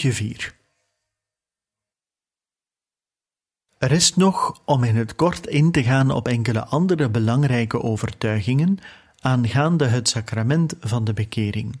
Puntje 0.00 0.24
4. 0.24 0.54
Er 3.78 3.92
is 3.92 4.14
nog 4.14 4.62
om 4.64 4.84
in 4.84 4.96
het 4.96 5.14
kort 5.14 5.46
in 5.46 5.72
te 5.72 5.82
gaan 5.82 6.10
op 6.10 6.28
enkele 6.28 6.64
andere 6.64 7.08
belangrijke 7.08 7.82
overtuigingen 7.82 8.78
aangaande 9.18 9.86
het 9.86 10.08
sacrament 10.08 10.74
van 10.80 11.04
de 11.04 11.12
bekering. 11.12 11.78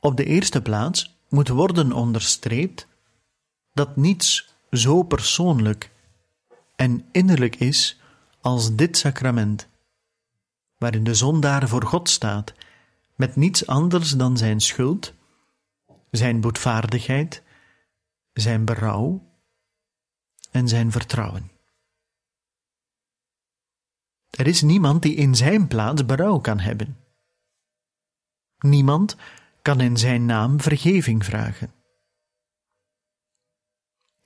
Op 0.00 0.16
de 0.16 0.24
eerste 0.24 0.62
plaats 0.62 1.16
moet 1.28 1.48
worden 1.48 1.92
onderstreept 1.92 2.86
dat 3.72 3.96
niets 3.96 4.54
zo 4.70 5.02
persoonlijk 5.02 5.90
en 6.74 7.04
innerlijk 7.12 7.56
is 7.56 8.00
als 8.40 8.74
dit 8.74 8.96
sacrament, 8.98 9.68
waarin 10.78 11.04
de 11.04 11.14
zondaar 11.14 11.68
voor 11.68 11.82
God 11.82 12.08
staat, 12.08 12.54
met 13.14 13.36
niets 13.36 13.66
anders 13.66 14.10
dan 14.10 14.36
zijn 14.36 14.60
schuld, 14.60 15.14
zijn 16.10 16.40
boetvaardigheid, 16.40 17.42
zijn 18.32 18.64
berouw 18.64 19.32
en 20.50 20.68
zijn 20.68 20.92
vertrouwen. 20.92 21.50
Er 24.30 24.46
is 24.46 24.62
niemand 24.62 25.02
die 25.02 25.14
in 25.14 25.34
zijn 25.34 25.68
plaats 25.68 26.06
berouw 26.06 26.38
kan 26.38 26.58
hebben. 26.58 26.96
Niemand 28.58 29.16
kan 29.62 29.80
in 29.80 29.96
zijn 29.96 30.24
naam 30.24 30.60
vergeving 30.60 31.24
vragen. 31.24 31.74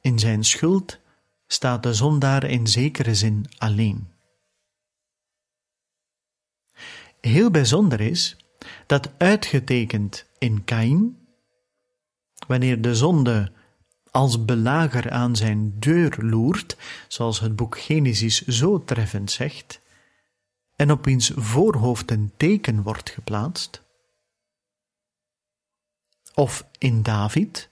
In 0.00 0.18
zijn 0.18 0.44
schuld 0.44 1.00
staat 1.46 1.82
de 1.82 1.94
zondaar 1.94 2.44
in 2.44 2.66
zekere 2.66 3.14
zin 3.14 3.46
alleen. 3.58 4.08
Heel 7.20 7.50
bijzonder 7.50 8.00
is 8.00 8.36
dat 8.86 9.18
uitgetekend 9.18 10.26
in 10.38 10.64
Kain, 10.64 11.28
wanneer 12.46 12.80
de 12.80 12.94
zonde 12.94 13.52
als 14.10 14.44
belager 14.44 15.10
aan 15.10 15.36
zijn 15.36 15.78
deur 15.78 16.16
loert, 16.20 16.76
zoals 17.08 17.40
het 17.40 17.56
boek 17.56 17.78
Genesis 17.78 18.46
zo 18.46 18.84
treffend 18.84 19.30
zegt, 19.30 19.80
en 20.76 20.90
op 20.90 21.04
wiens 21.04 21.32
voorhoofd 21.34 22.10
een 22.10 22.32
teken 22.36 22.82
wordt 22.82 23.10
geplaatst, 23.10 23.82
of 26.34 26.66
in 26.78 27.02
David, 27.02 27.70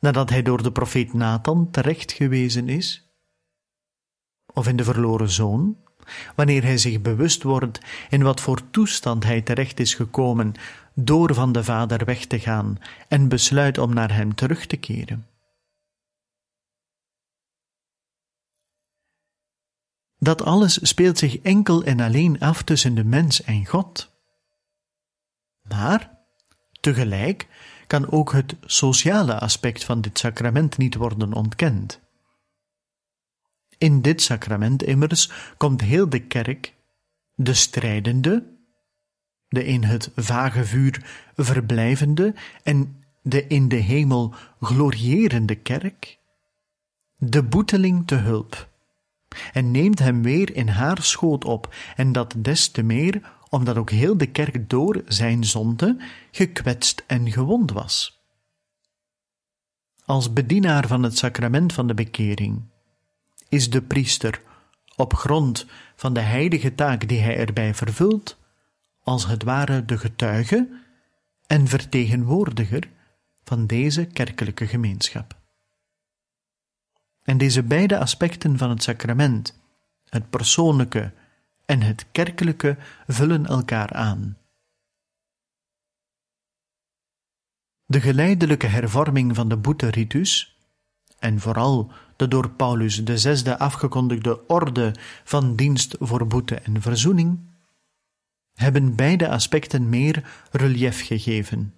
nadat 0.00 0.30
hij 0.30 0.42
door 0.42 0.62
de 0.62 0.72
profeet 0.72 1.12
Nathan 1.12 1.70
terechtgewezen 1.70 2.68
is, 2.68 3.10
of 4.52 4.68
in 4.68 4.76
de 4.76 4.84
verloren 4.84 5.30
zoon, 5.30 5.76
wanneer 6.34 6.62
hij 6.62 6.78
zich 6.78 7.00
bewust 7.00 7.42
wordt 7.42 7.80
in 8.10 8.22
wat 8.22 8.40
voor 8.40 8.70
toestand 8.70 9.24
hij 9.24 9.42
terecht 9.42 9.80
is 9.80 9.94
gekomen 9.94 10.54
door 10.98 11.34
van 11.34 11.52
de 11.52 11.64
Vader 11.64 12.04
weg 12.04 12.24
te 12.24 12.38
gaan 12.38 12.78
en 13.08 13.28
besluit 13.28 13.78
om 13.78 13.94
naar 13.94 14.14
hem 14.14 14.34
terug 14.34 14.66
te 14.66 14.76
keren. 14.76 15.26
Dat 20.18 20.42
alles 20.42 20.88
speelt 20.88 21.18
zich 21.18 21.38
enkel 21.38 21.84
en 21.84 22.00
alleen 22.00 22.40
af 22.40 22.62
tussen 22.62 22.94
de 22.94 23.04
mens 23.04 23.42
en 23.42 23.66
God. 23.66 24.10
Maar, 25.68 26.18
tegelijk, 26.80 27.48
kan 27.86 28.10
ook 28.10 28.32
het 28.32 28.56
sociale 28.60 29.38
aspect 29.38 29.84
van 29.84 30.00
dit 30.00 30.18
sacrament 30.18 30.78
niet 30.78 30.94
worden 30.94 31.32
ontkend. 31.32 32.00
In 33.78 34.02
dit 34.02 34.22
sacrament 34.22 34.82
immers 34.82 35.30
komt 35.56 35.80
heel 35.80 36.08
de 36.08 36.26
kerk, 36.26 36.74
de 37.34 37.54
strijdende, 37.54 38.55
de 39.48 39.64
in 39.64 39.82
het 39.82 40.10
vage 40.16 40.64
vuur 40.64 41.04
verblijvende 41.36 42.34
en 42.62 43.02
de 43.22 43.46
in 43.46 43.68
de 43.68 43.76
hemel 43.76 44.34
glorierende 44.60 45.54
kerk, 45.54 46.18
de 47.16 47.42
boeteling 47.42 48.06
te 48.06 48.14
hulp 48.14 48.68
en 49.52 49.70
neemt 49.70 49.98
hem 49.98 50.22
weer 50.22 50.56
in 50.56 50.68
haar 50.68 51.02
schoot 51.02 51.44
op, 51.44 51.74
en 51.96 52.12
dat 52.12 52.34
des 52.36 52.68
te 52.68 52.82
meer 52.82 53.34
omdat 53.48 53.76
ook 53.76 53.90
heel 53.90 54.16
de 54.16 54.26
kerk 54.26 54.70
door 54.70 55.02
zijn 55.06 55.44
zonde 55.44 55.96
gekwetst 56.30 57.04
en 57.06 57.32
gewond 57.32 57.72
was. 57.72 58.20
Als 60.04 60.32
bedienaar 60.32 60.86
van 60.86 61.02
het 61.02 61.18
sacrament 61.18 61.72
van 61.72 61.86
de 61.86 61.94
bekering 61.94 62.62
is 63.48 63.70
de 63.70 63.82
priester 63.82 64.40
op 64.96 65.14
grond 65.14 65.66
van 65.96 66.12
de 66.12 66.20
heilige 66.20 66.74
taak 66.74 67.08
die 67.08 67.20
hij 67.20 67.36
erbij 67.36 67.74
vervult, 67.74 68.36
als 69.06 69.26
het 69.26 69.42
ware 69.42 69.84
de 69.84 69.98
getuige 69.98 70.68
en 71.46 71.68
vertegenwoordiger 71.68 72.90
van 73.44 73.66
deze 73.66 74.04
kerkelijke 74.04 74.66
gemeenschap. 74.66 75.36
En 77.22 77.38
deze 77.38 77.62
beide 77.62 77.98
aspecten 77.98 78.58
van 78.58 78.70
het 78.70 78.82
sacrament, 78.82 79.58
het 80.08 80.30
persoonlijke 80.30 81.12
en 81.64 81.82
het 81.82 82.06
kerkelijke, 82.12 82.76
vullen 83.06 83.46
elkaar 83.46 83.92
aan. 83.92 84.38
De 87.84 88.00
geleidelijke 88.00 88.66
hervorming 88.66 89.34
van 89.34 89.48
de 89.48 89.56
boeteritus, 89.56 90.58
en 91.18 91.40
vooral 91.40 91.92
de 92.16 92.28
door 92.28 92.50
Paulus 92.50 93.02
VI 93.04 93.50
afgekondigde 93.50 94.46
orde 94.46 94.94
van 95.24 95.56
dienst 95.56 95.96
voor 95.98 96.26
boete 96.26 96.54
en 96.54 96.82
verzoening, 96.82 97.54
hebben 98.56 98.94
beide 98.94 99.28
aspecten 99.28 99.88
meer 99.88 100.46
relief 100.50 101.06
gegeven 101.06 101.74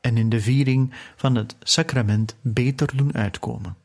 en 0.00 0.16
in 0.16 0.28
de 0.28 0.40
viering 0.40 0.94
van 1.16 1.34
het 1.34 1.56
sacrament 1.62 2.36
beter 2.40 2.96
doen 2.96 3.14
uitkomen. 3.14 3.76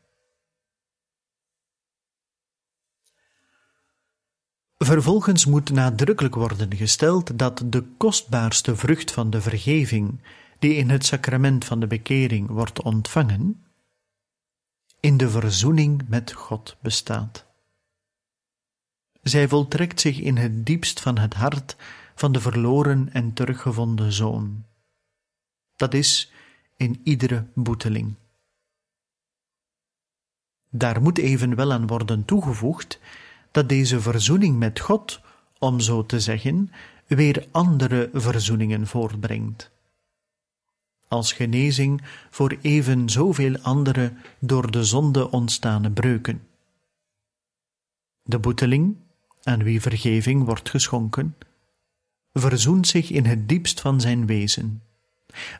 Vervolgens 4.78 5.46
moet 5.46 5.70
nadrukkelijk 5.70 6.36
worden 6.36 6.76
gesteld 6.76 7.40
dat 7.40 7.64
de 7.66 7.84
kostbaarste 7.98 8.76
vrucht 8.76 9.12
van 9.12 9.30
de 9.30 9.42
vergeving, 9.42 10.22
die 10.60 10.76
in 10.76 10.90
het 10.90 11.06
sacrament 11.06 11.66
van 11.66 11.80
de 11.80 11.88
bekering 11.88 12.50
wordt 12.50 12.82
ontvangen, 12.82 13.64
in 15.00 15.18
de 15.18 15.30
verzoening 15.30 16.04
met 16.08 16.32
God 16.32 16.78
bestaat. 16.82 17.46
Zij 19.22 19.48
voltrekt 19.48 20.00
zich 20.00 20.20
in 20.20 20.38
het 20.38 20.66
diepst 20.66 21.00
van 21.00 21.18
het 21.18 21.34
hart 21.34 21.76
van 22.16 22.32
de 22.32 22.40
verloren 22.40 23.10
en 23.14 23.34
teruggevonden 23.34 24.12
zoon. 24.12 24.66
Dat 25.76 25.94
is 25.94 26.32
in 26.78 27.02
iedere 27.04 27.46
boeteling. 27.54 28.14
Daar 30.70 31.02
moet 31.02 31.18
evenwel 31.18 31.72
aan 31.72 31.88
worden 31.88 32.26
toegevoegd 32.26 33.00
dat 33.52 33.70
deze 33.70 34.02
verzoening 34.02 34.58
met 34.58 34.80
God, 34.80 35.22
om 35.60 35.80
zo 35.80 36.06
te 36.06 36.20
zeggen, 36.20 36.72
weer 37.08 37.48
andere 37.52 38.10
verzoeningen 38.14 38.88
voortbrengt. 38.88 39.72
Als 41.08 41.34
genezing 41.34 42.02
voor 42.30 42.58
even 42.62 43.10
zoveel 43.10 43.58
andere 43.58 44.14
door 44.40 44.72
de 44.72 44.84
zonde 44.84 45.32
ontstane 45.32 45.92
breuken. 45.92 46.48
De 48.24 48.40
boeteling, 48.40 48.98
aan 49.44 49.64
wie 49.64 49.82
vergeving 49.82 50.46
wordt 50.46 50.70
geschonken, 50.70 51.36
verzoent 52.34 52.88
zich 52.88 53.10
in 53.10 53.26
het 53.26 53.50
diepst 53.50 53.82
van 53.82 54.02
zijn 54.02 54.26
wezen, 54.26 54.84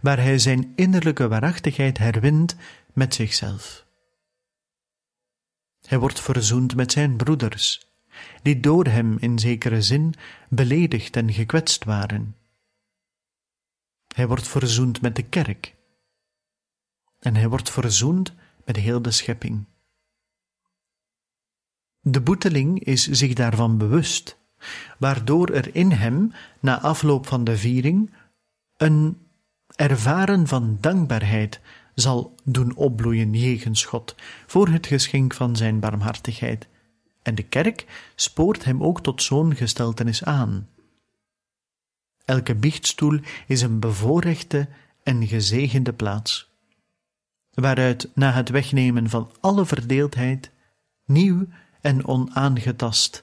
waar 0.02 0.18
hij 0.18 0.40
zijn 0.40 0.74
innerlijke 0.76 1.28
waarachtigheid 1.28 1.98
herwint 1.98 2.56
met 2.94 3.14
zichzelf. 3.14 3.86
Hij 5.82 6.00
wordt 6.00 6.20
verzoend 6.20 6.76
met 6.76 6.92
zijn 6.92 7.18
broeders, 7.18 7.88
die 8.42 8.60
door 8.60 8.86
hem 8.86 9.18
in 9.20 9.40
zekere 9.40 9.82
zin 9.82 10.14
beledigd 10.50 11.16
en 11.16 11.34
gekwetst 11.34 11.84
waren. 11.84 12.36
Hij 14.16 14.28
wordt 14.28 14.48
verzoend 14.48 15.02
met 15.02 15.16
de 15.16 15.24
kerk. 15.24 15.76
En 17.20 17.36
hij 17.36 17.50
wordt 17.50 17.70
verzoend 17.70 18.34
met 18.66 18.76
heel 18.76 19.02
de 19.02 19.12
schepping. 19.12 19.66
De 22.00 22.22
boeteling 22.22 22.84
is 22.84 23.08
zich 23.08 23.34
daarvan 23.34 23.78
bewust, 23.78 24.38
waardoor 24.98 25.50
er 25.50 25.76
in 25.76 25.92
hem, 25.92 26.32
na 26.60 26.82
afloop 26.82 27.28
van 27.28 27.44
de 27.44 27.58
viering, 27.58 28.14
een 28.78 29.18
ervaren 29.76 30.48
van 30.48 30.78
dankbaarheid 30.82 31.60
zal 31.96 32.36
doen 32.44 32.76
opbloeien 32.76 33.34
jegens 33.34 33.86
God 33.86 34.16
voor 34.48 34.68
het 34.68 34.88
geschenk 34.88 35.34
van 35.34 35.56
zijn 35.56 35.80
barmhartigheid. 35.80 36.68
En 37.22 37.36
de 37.36 37.44
kerk 37.44 38.12
spoort 38.16 38.64
hem 38.64 38.84
ook 38.84 39.02
tot 39.02 39.24
zo'n 39.24 39.56
gesteltenis 39.56 40.24
aan. 40.24 40.68
Elke 42.26 42.56
biechtstoel 42.56 43.20
is 43.48 43.62
een 43.62 43.80
bevoorrechte 43.80 44.68
en 45.04 45.28
gezegende 45.28 45.94
plaats, 45.94 46.52
waaruit 47.54 48.10
na 48.14 48.32
het 48.32 48.50
wegnemen 48.50 49.10
van 49.10 49.32
alle 49.40 49.66
verdeeldheid, 49.66 50.52
nieuw 51.06 51.46
en 51.82 52.06
onaangetast, 52.06 53.23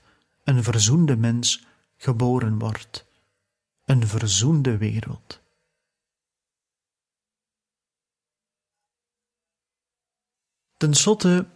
een 0.50 0.62
verzoende 0.62 1.16
mens 1.16 1.66
geboren 1.96 2.58
wordt, 2.58 3.06
een 3.84 4.06
verzoende 4.06 4.76
wereld. 4.76 5.40
Ten 10.76 10.94
slotte 10.94 11.46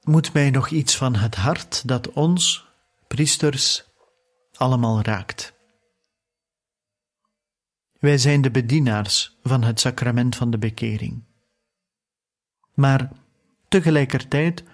moet 0.00 0.32
mij 0.32 0.50
nog 0.50 0.68
iets 0.68 0.96
van 0.96 1.14
het 1.14 1.34
hart 1.34 1.88
dat 1.88 2.12
ons, 2.12 2.68
priesters, 3.06 3.84
allemaal 4.52 5.00
raakt. 5.00 5.54
Wij 7.98 8.18
zijn 8.18 8.40
de 8.40 8.50
bedienaars 8.50 9.38
van 9.42 9.62
het 9.62 9.80
sacrament 9.80 10.36
van 10.36 10.50
de 10.50 10.58
bekering. 10.58 11.24
Maar 12.74 13.10
tegelijkertijd 13.68 14.64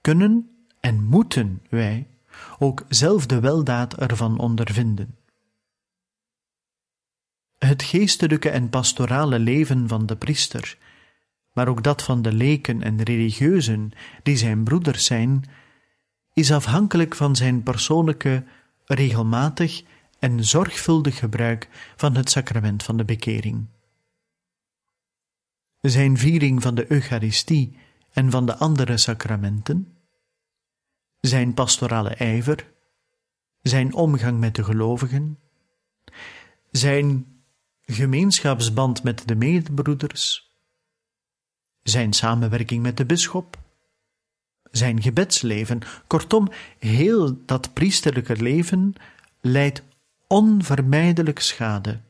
kunnen 0.00 0.66
en 0.80 1.04
moeten 1.04 1.62
wij 1.70 2.17
ook 2.58 2.84
zelf 2.88 3.26
de 3.26 3.40
weldaad 3.40 3.94
ervan 3.94 4.38
ondervinden. 4.38 5.16
Het 7.58 7.82
geestelijke 7.82 8.50
en 8.50 8.68
pastorale 8.68 9.38
leven 9.38 9.88
van 9.88 10.06
de 10.06 10.16
priester, 10.16 10.76
maar 11.52 11.68
ook 11.68 11.82
dat 11.82 12.02
van 12.02 12.22
de 12.22 12.32
leken 12.32 12.82
en 12.82 13.02
religieuzen 13.02 13.90
die 14.22 14.36
zijn 14.36 14.64
broeders 14.64 15.04
zijn, 15.04 15.44
is 16.32 16.52
afhankelijk 16.52 17.14
van 17.14 17.36
zijn 17.36 17.62
persoonlijke, 17.62 18.44
regelmatig 18.84 19.82
en 20.18 20.44
zorgvuldig 20.44 21.18
gebruik 21.18 21.68
van 21.96 22.16
het 22.16 22.30
sacrament 22.30 22.82
van 22.82 22.96
de 22.96 23.04
bekering. 23.04 23.66
Zijn 25.80 26.18
viering 26.18 26.62
van 26.62 26.74
de 26.74 26.92
Eucharistie 26.92 27.76
en 28.12 28.30
van 28.30 28.46
de 28.46 28.56
andere 28.56 28.96
sacramenten, 28.96 29.97
zijn 31.20 31.54
pastorale 31.54 32.14
ijver, 32.14 32.66
zijn 33.62 33.94
omgang 33.94 34.38
met 34.38 34.54
de 34.54 34.64
gelovigen, 34.64 35.38
zijn 36.70 37.26
gemeenschapsband 37.82 39.02
met 39.02 39.28
de 39.28 39.34
medebroeders, 39.34 40.52
zijn 41.82 42.12
samenwerking 42.12 42.82
met 42.82 42.96
de 42.96 43.06
bisschop, 43.06 43.58
zijn 44.70 45.02
gebedsleven, 45.02 45.80
kortom, 46.06 46.48
heel 46.78 47.44
dat 47.46 47.72
priesterlijke 47.72 48.36
leven 48.36 48.94
leidt 49.40 49.82
onvermijdelijk 50.26 51.38
schade, 51.38 52.00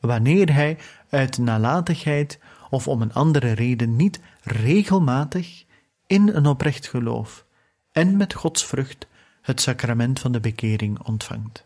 wanneer 0.00 0.52
hij 0.52 0.78
uit 1.08 1.38
nalatigheid 1.38 2.38
of 2.70 2.88
om 2.88 3.02
een 3.02 3.12
andere 3.12 3.52
reden 3.52 3.96
niet 3.96 4.20
regelmatig 4.42 5.64
in 6.06 6.28
een 6.28 6.46
oprecht 6.46 6.88
geloof 6.88 7.44
en 7.94 8.16
met 8.16 8.34
Gods 8.34 8.64
vrucht 8.64 9.06
het 9.40 9.60
sacrament 9.60 10.20
van 10.20 10.32
de 10.32 10.40
bekering 10.40 10.98
ontvangt. 10.98 11.64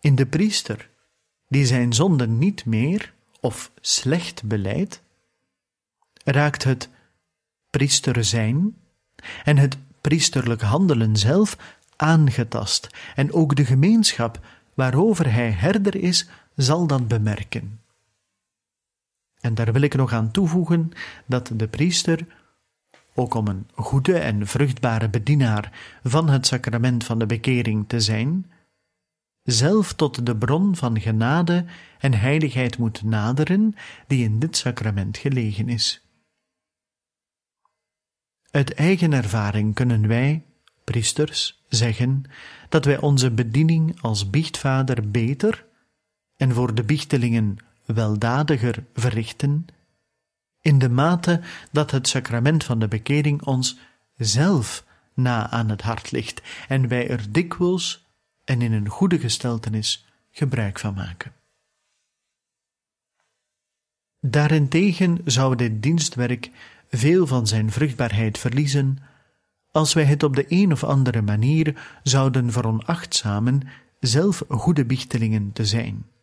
In 0.00 0.14
de 0.14 0.26
priester, 0.26 0.90
die 1.48 1.66
zijn 1.66 1.92
zonden 1.92 2.38
niet 2.38 2.64
meer 2.64 3.12
of 3.40 3.70
slecht 3.80 4.44
beleidt, 4.44 5.02
raakt 6.24 6.64
het 6.64 6.88
priester 7.70 8.24
zijn 8.24 8.76
en 9.44 9.56
het 9.56 9.76
priesterlijk 10.00 10.60
handelen 10.60 11.16
zelf 11.16 11.56
aangetast, 11.96 12.88
en 13.14 13.32
ook 13.32 13.56
de 13.56 13.64
gemeenschap 13.64 14.40
waarover 14.74 15.32
hij 15.32 15.50
herder 15.50 15.96
is, 15.96 16.28
zal 16.56 16.86
dat 16.86 17.08
bemerken. 17.08 17.80
En 19.40 19.54
daar 19.54 19.72
wil 19.72 19.82
ik 19.82 19.94
nog 19.94 20.12
aan 20.12 20.30
toevoegen 20.30 20.90
dat 21.26 21.50
de 21.54 21.68
priester, 21.68 22.26
ook 23.14 23.34
om 23.34 23.46
een 23.46 23.66
goede 23.74 24.18
en 24.18 24.46
vruchtbare 24.46 25.08
bedienaar 25.08 25.98
van 26.02 26.28
het 26.28 26.46
sacrament 26.46 27.04
van 27.04 27.18
de 27.18 27.26
bekering 27.26 27.88
te 27.88 28.00
zijn, 28.00 28.50
zelf 29.42 29.92
tot 29.92 30.26
de 30.26 30.36
bron 30.36 30.76
van 30.76 31.00
genade 31.00 31.64
en 31.98 32.14
heiligheid 32.14 32.78
moet 32.78 33.02
naderen 33.02 33.74
die 34.06 34.24
in 34.24 34.38
dit 34.38 34.56
sacrament 34.56 35.16
gelegen 35.16 35.68
is. 35.68 36.08
Uit 38.50 38.74
eigen 38.74 39.12
ervaring 39.12 39.74
kunnen 39.74 40.08
wij, 40.08 40.44
priesters, 40.84 41.64
zeggen 41.68 42.22
dat 42.68 42.84
wij 42.84 43.00
onze 43.00 43.30
bediening 43.30 44.00
als 44.00 44.30
biechtvader 44.30 45.10
beter 45.10 45.66
en 46.36 46.52
voor 46.52 46.74
de 46.74 46.84
biechtelingen 46.84 47.56
weldadiger 47.84 48.84
verrichten, 48.94 49.66
in 50.64 50.78
de 50.78 50.88
mate 50.88 51.40
dat 51.72 51.90
het 51.90 52.08
sacrament 52.08 52.64
van 52.64 52.78
de 52.78 52.88
bekering 52.88 53.42
ons 53.42 53.78
zelf 54.16 54.84
na 55.14 55.50
aan 55.50 55.68
het 55.68 55.82
hart 55.82 56.10
ligt 56.10 56.42
en 56.68 56.88
wij 56.88 57.08
er 57.08 57.32
dikwijls 57.32 58.06
en 58.44 58.62
in 58.62 58.72
een 58.72 58.88
goede 58.88 59.18
gesteltenis 59.18 60.06
gebruik 60.30 60.78
van 60.78 60.94
maken. 60.94 61.32
Daarentegen 64.20 65.20
zou 65.24 65.56
dit 65.56 65.82
dienstwerk 65.82 66.50
veel 66.90 67.26
van 67.26 67.46
zijn 67.46 67.70
vruchtbaarheid 67.70 68.38
verliezen 68.38 68.98
als 69.70 69.92
wij 69.92 70.04
het 70.04 70.22
op 70.22 70.36
de 70.36 70.44
een 70.48 70.72
of 70.72 70.84
andere 70.84 71.22
manier 71.22 71.98
zouden 72.02 72.52
veronachtzamen 72.52 73.62
zelf 74.00 74.42
goede 74.48 74.84
biechtelingen 74.84 75.52
te 75.52 75.66
zijn. 75.66 76.13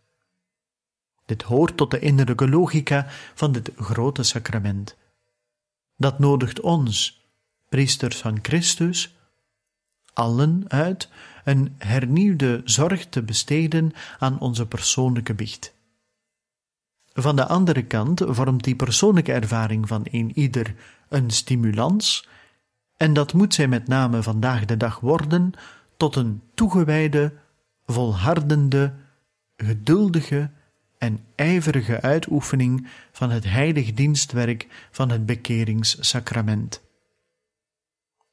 Dit 1.32 1.42
hoort 1.42 1.78
tot 1.78 1.92
de 1.92 2.00
innerlijke 2.00 2.50
logica 2.50 3.06
van 3.34 3.52
dit 3.52 3.72
grote 3.76 4.24
sacrament. 4.24 4.98
Dat 5.98 6.20
nodigt 6.20 6.60
ons, 6.60 7.26
priesters 7.70 8.18
van 8.18 8.40
Christus, 8.42 9.18
allen 10.14 10.64
uit 10.68 11.10
een 11.44 11.76
hernieuwde 11.78 12.62
zorg 12.64 13.06
te 13.06 13.24
besteden 13.24 13.92
aan 14.20 14.40
onze 14.40 14.68
persoonlijke 14.68 15.34
biecht. 15.34 15.74
Van 17.14 17.36
de 17.36 17.48
andere 17.48 17.84
kant 17.84 18.22
vormt 18.26 18.64
die 18.64 18.76
persoonlijke 18.76 19.34
ervaring 19.34 19.88
van 19.88 20.06
een 20.12 20.32
ieder 20.38 20.76
een 21.10 21.30
stimulans 21.30 22.28
en 22.98 23.14
dat 23.14 23.34
moet 23.34 23.54
zij 23.54 23.68
met 23.68 23.88
name 23.88 24.24
vandaag 24.24 24.66
de 24.66 24.78
dag 24.78 25.00
worden 25.00 25.52
tot 25.98 26.16
een 26.16 26.42
toegewijde, 26.54 27.34
volhardende, 27.86 28.94
geduldige 29.56 30.52
en 31.02 31.20
ijverige 31.36 32.02
uitoefening 32.02 32.88
van 33.12 33.30
het 33.30 33.44
heilig 33.44 33.94
dienstwerk 33.94 34.88
van 34.92 35.10
het 35.10 35.26
bekeringssacrament. 35.26 36.82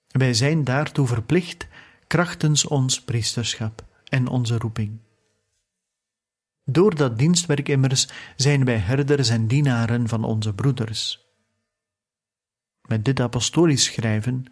Wij 0.09 0.35
zijn 0.35 0.65
daartoe 0.65 1.07
verplicht 1.07 1.67
krachtens 2.07 2.67
ons 2.67 3.01
priesterschap 3.03 3.85
en 4.05 4.27
onze 4.27 4.59
roeping. 4.59 4.99
Door 6.65 6.95
dat 6.95 7.19
dienstwerk 7.19 7.69
immers 7.69 8.09
zijn 8.37 8.65
wij 8.65 8.79
herders 8.79 9.29
en 9.29 9.47
dienaren 9.47 10.09
van 10.09 10.25
onze 10.25 10.55
broeders. 10.55 11.27
Met 12.89 13.05
dit 13.05 13.21
apostolisch 13.21 13.85
schrijven 13.85 14.45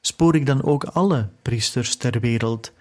spoor 0.00 0.34
ik 0.34 0.46
dan 0.46 0.62
ook 0.62 0.84
alle 0.84 1.30
priesters 1.42 1.96
ter 1.96 2.20
wereld, 2.20 2.72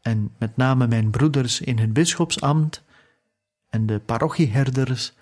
en 0.00 0.34
met 0.38 0.56
name 0.56 0.86
mijn 0.86 1.10
broeders 1.10 1.60
in 1.60 1.78
het 1.78 1.92
bisschopsambt 1.92 2.82
en 3.74 3.86
de 3.86 3.98
parochieherders, 3.98 5.12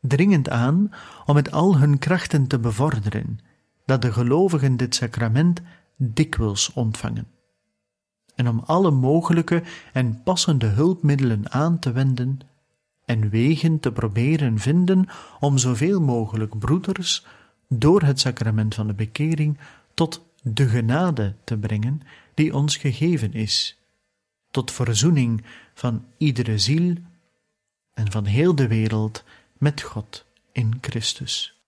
dringend 0.00 0.48
aan 0.48 0.90
om 1.26 1.34
met 1.34 1.50
al 1.50 1.78
hun 1.78 1.98
krachten 1.98 2.46
te 2.46 2.58
bevorderen, 2.58 3.38
dat 3.84 4.02
de 4.02 4.12
gelovigen 4.12 4.76
dit 4.76 4.94
sacrament 4.94 5.60
dikwijls 5.96 6.72
ontvangen, 6.72 7.26
en 8.34 8.48
om 8.48 8.62
alle 8.66 8.90
mogelijke 8.90 9.62
en 9.92 10.22
passende 10.22 10.66
hulpmiddelen 10.66 11.52
aan 11.52 11.78
te 11.78 11.92
wenden 11.92 12.38
en 13.04 13.28
wegen 13.28 13.80
te 13.80 13.92
proberen 13.92 14.58
vinden 14.58 15.06
om 15.40 15.58
zoveel 15.58 16.00
mogelijk 16.00 16.58
broeders 16.58 17.26
door 17.68 18.02
het 18.02 18.20
sacrament 18.20 18.74
van 18.74 18.86
de 18.86 18.94
bekering 18.94 19.58
tot 19.94 20.24
de 20.42 20.68
genade 20.68 21.34
te 21.44 21.58
brengen 21.58 22.00
die 22.34 22.54
ons 22.54 22.76
gegeven 22.76 23.32
is, 23.32 23.78
tot 24.50 24.70
verzoening 24.70 25.44
van 25.74 26.04
iedere 26.16 26.58
ziel 26.58 26.96
en 27.94 28.10
van 28.10 28.24
heel 28.24 28.54
de 28.54 28.66
wereld 28.66 29.24
met 29.58 29.82
God 29.82 30.24
in 30.52 30.78
Christus. 30.80 31.61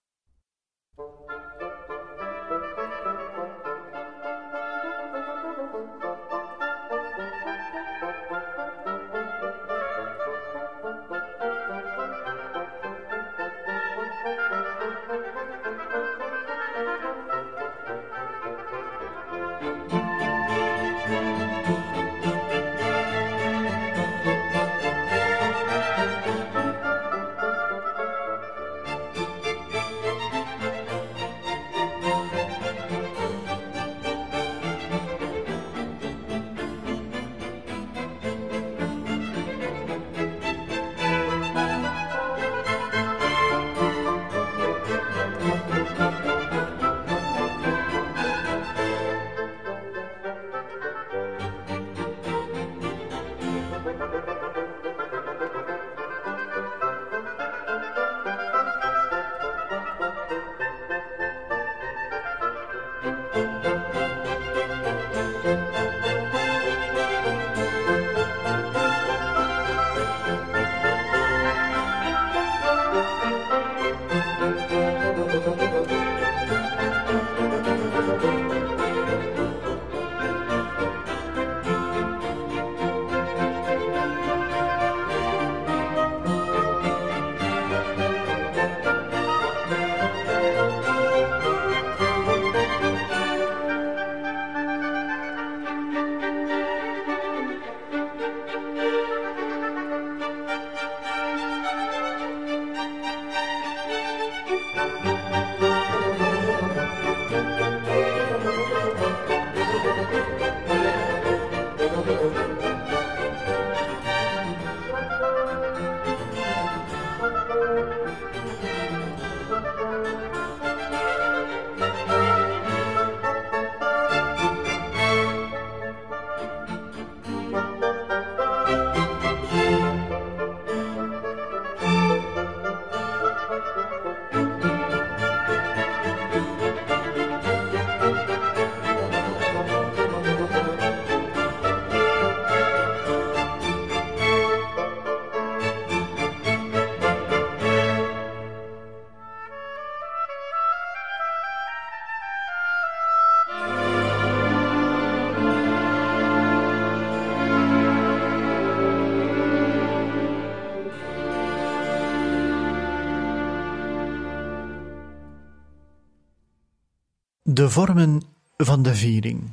De 167.65 167.71
vormen 167.71 168.21
van 168.57 168.83
de 168.83 168.95
viering. 168.95 169.51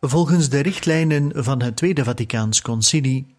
Volgens 0.00 0.48
de 0.48 0.60
richtlijnen 0.60 1.44
van 1.44 1.62
het 1.62 1.76
Tweede 1.76 2.04
Vaticaans 2.04 2.62
Concilie 2.62 3.36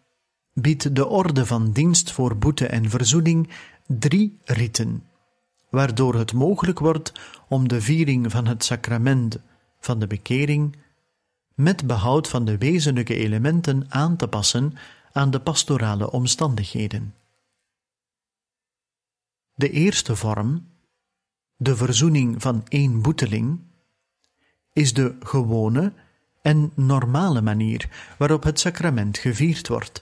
biedt 0.53 0.95
de 0.95 1.07
orde 1.07 1.45
van 1.45 1.71
dienst 1.71 2.11
voor 2.11 2.37
boete 2.37 2.67
en 2.67 2.89
verzoening 2.89 3.49
drie 3.87 4.39
riten, 4.43 5.03
waardoor 5.69 6.15
het 6.15 6.33
mogelijk 6.33 6.79
wordt 6.79 7.11
om 7.47 7.67
de 7.67 7.81
viering 7.81 8.31
van 8.31 8.47
het 8.47 8.63
sacrament 8.63 9.39
van 9.79 9.99
de 9.99 10.07
bekering 10.07 10.75
met 11.55 11.87
behoud 11.87 12.27
van 12.27 12.45
de 12.45 12.57
wezenlijke 12.57 13.15
elementen 13.15 13.85
aan 13.89 14.15
te 14.15 14.27
passen 14.27 14.73
aan 15.11 15.31
de 15.31 15.39
pastorale 15.39 16.11
omstandigheden. 16.11 17.15
De 19.53 19.69
eerste 19.69 20.15
vorm, 20.15 20.75
de 21.57 21.75
verzoening 21.75 22.41
van 22.41 22.63
één 22.67 23.01
boeteling, 23.01 23.59
is 24.73 24.93
de 24.93 25.15
gewone 25.19 25.93
en 26.41 26.71
normale 26.75 27.41
manier 27.41 28.13
waarop 28.17 28.43
het 28.43 28.59
sacrament 28.59 29.17
gevierd 29.17 29.67
wordt 29.67 30.01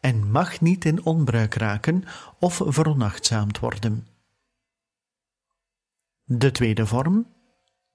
en 0.00 0.30
mag 0.30 0.60
niet 0.60 0.84
in 0.84 1.04
onbruik 1.04 1.54
raken 1.54 2.04
of 2.38 2.60
veronachtzaamd 2.64 3.58
worden. 3.58 4.06
De 6.24 6.50
tweede 6.50 6.86
vorm, 6.86 7.26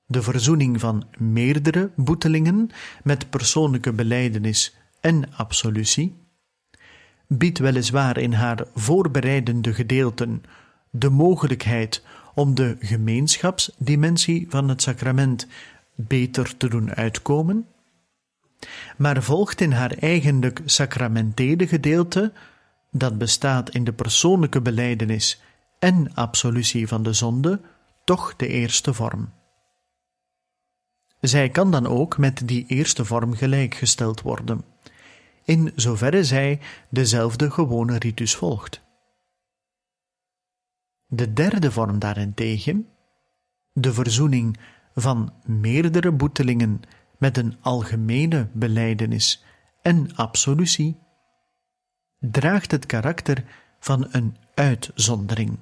de 0.05 0.21
verzoening 0.21 0.79
van 0.79 1.07
meerdere 1.17 1.91
boetelingen 1.95 2.69
met 3.03 3.29
persoonlijke 3.29 3.93
belijdenis 3.93 4.75
en 4.99 5.33
absolutie, 5.35 6.15
biedt 7.27 7.59
weliswaar 7.59 8.17
in 8.17 8.33
haar 8.33 8.65
voorbereidende 8.73 9.73
gedeelten 9.73 10.43
de 10.89 11.09
mogelijkheid 11.09 12.03
om 12.37 12.55
de 12.55 12.77
gemeenschapsdimensie 12.79 14.45
van 14.49 14.69
het 14.69 14.81
sacrament 14.81 15.47
beter 15.95 16.57
te 16.57 16.69
doen 16.69 16.93
uitkomen, 16.93 17.67
maar 18.97 19.23
volgt 19.23 19.61
in 19.61 19.71
haar 19.71 19.91
eigenlijk 19.91 20.61
sacramentele 20.65 21.67
gedeelte, 21.67 22.33
dat 22.91 23.17
bestaat 23.17 23.69
in 23.69 23.83
de 23.83 23.93
persoonlijke 23.93 24.61
belijdenis 24.61 25.41
en 25.79 26.13
absolutie 26.13 26.87
van 26.87 27.03
de 27.03 27.13
zonde, 27.13 27.61
toch 28.03 28.35
de 28.35 28.47
eerste 28.47 28.93
vorm. 28.93 29.29
Zij 31.19 31.49
kan 31.49 31.71
dan 31.71 31.87
ook 31.87 32.17
met 32.17 32.47
die 32.47 32.65
eerste 32.67 33.05
vorm 33.05 33.35
gelijkgesteld 33.35 34.21
worden, 34.21 34.65
in 35.43 35.71
zoverre 35.75 36.23
zij 36.23 36.59
dezelfde 36.89 37.51
gewone 37.51 37.97
ritus 37.97 38.35
volgt. 38.35 38.85
De 41.07 41.33
derde 41.33 41.71
vorm 41.71 41.99
daarentegen, 41.99 42.87
de 43.73 43.93
verzoening 43.93 44.57
van 44.95 45.33
meerdere 45.45 46.11
boetelingen 46.11 46.79
met 47.17 47.37
een 47.37 47.57
algemene 47.61 48.49
belijdenis 48.53 49.43
en 49.81 50.15
absolutie, 50.15 50.99
draagt 52.19 52.71
het 52.71 52.85
karakter 52.85 53.43
van 53.79 54.07
een 54.11 54.37
uitzondering 54.53 55.59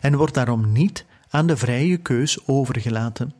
en 0.00 0.16
wordt 0.16 0.34
daarom 0.34 0.72
niet 0.72 1.06
aan 1.28 1.46
de 1.46 1.56
vrije 1.56 1.96
keus 1.96 2.46
overgelaten, 2.46 3.34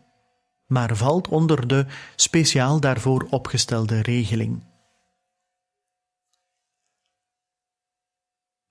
maar 0.66 0.96
valt 0.96 1.28
onder 1.28 1.66
de 1.66 1.86
speciaal 2.16 2.80
daarvoor 2.80 3.26
opgestelde 3.30 4.02
regeling. 4.02 4.73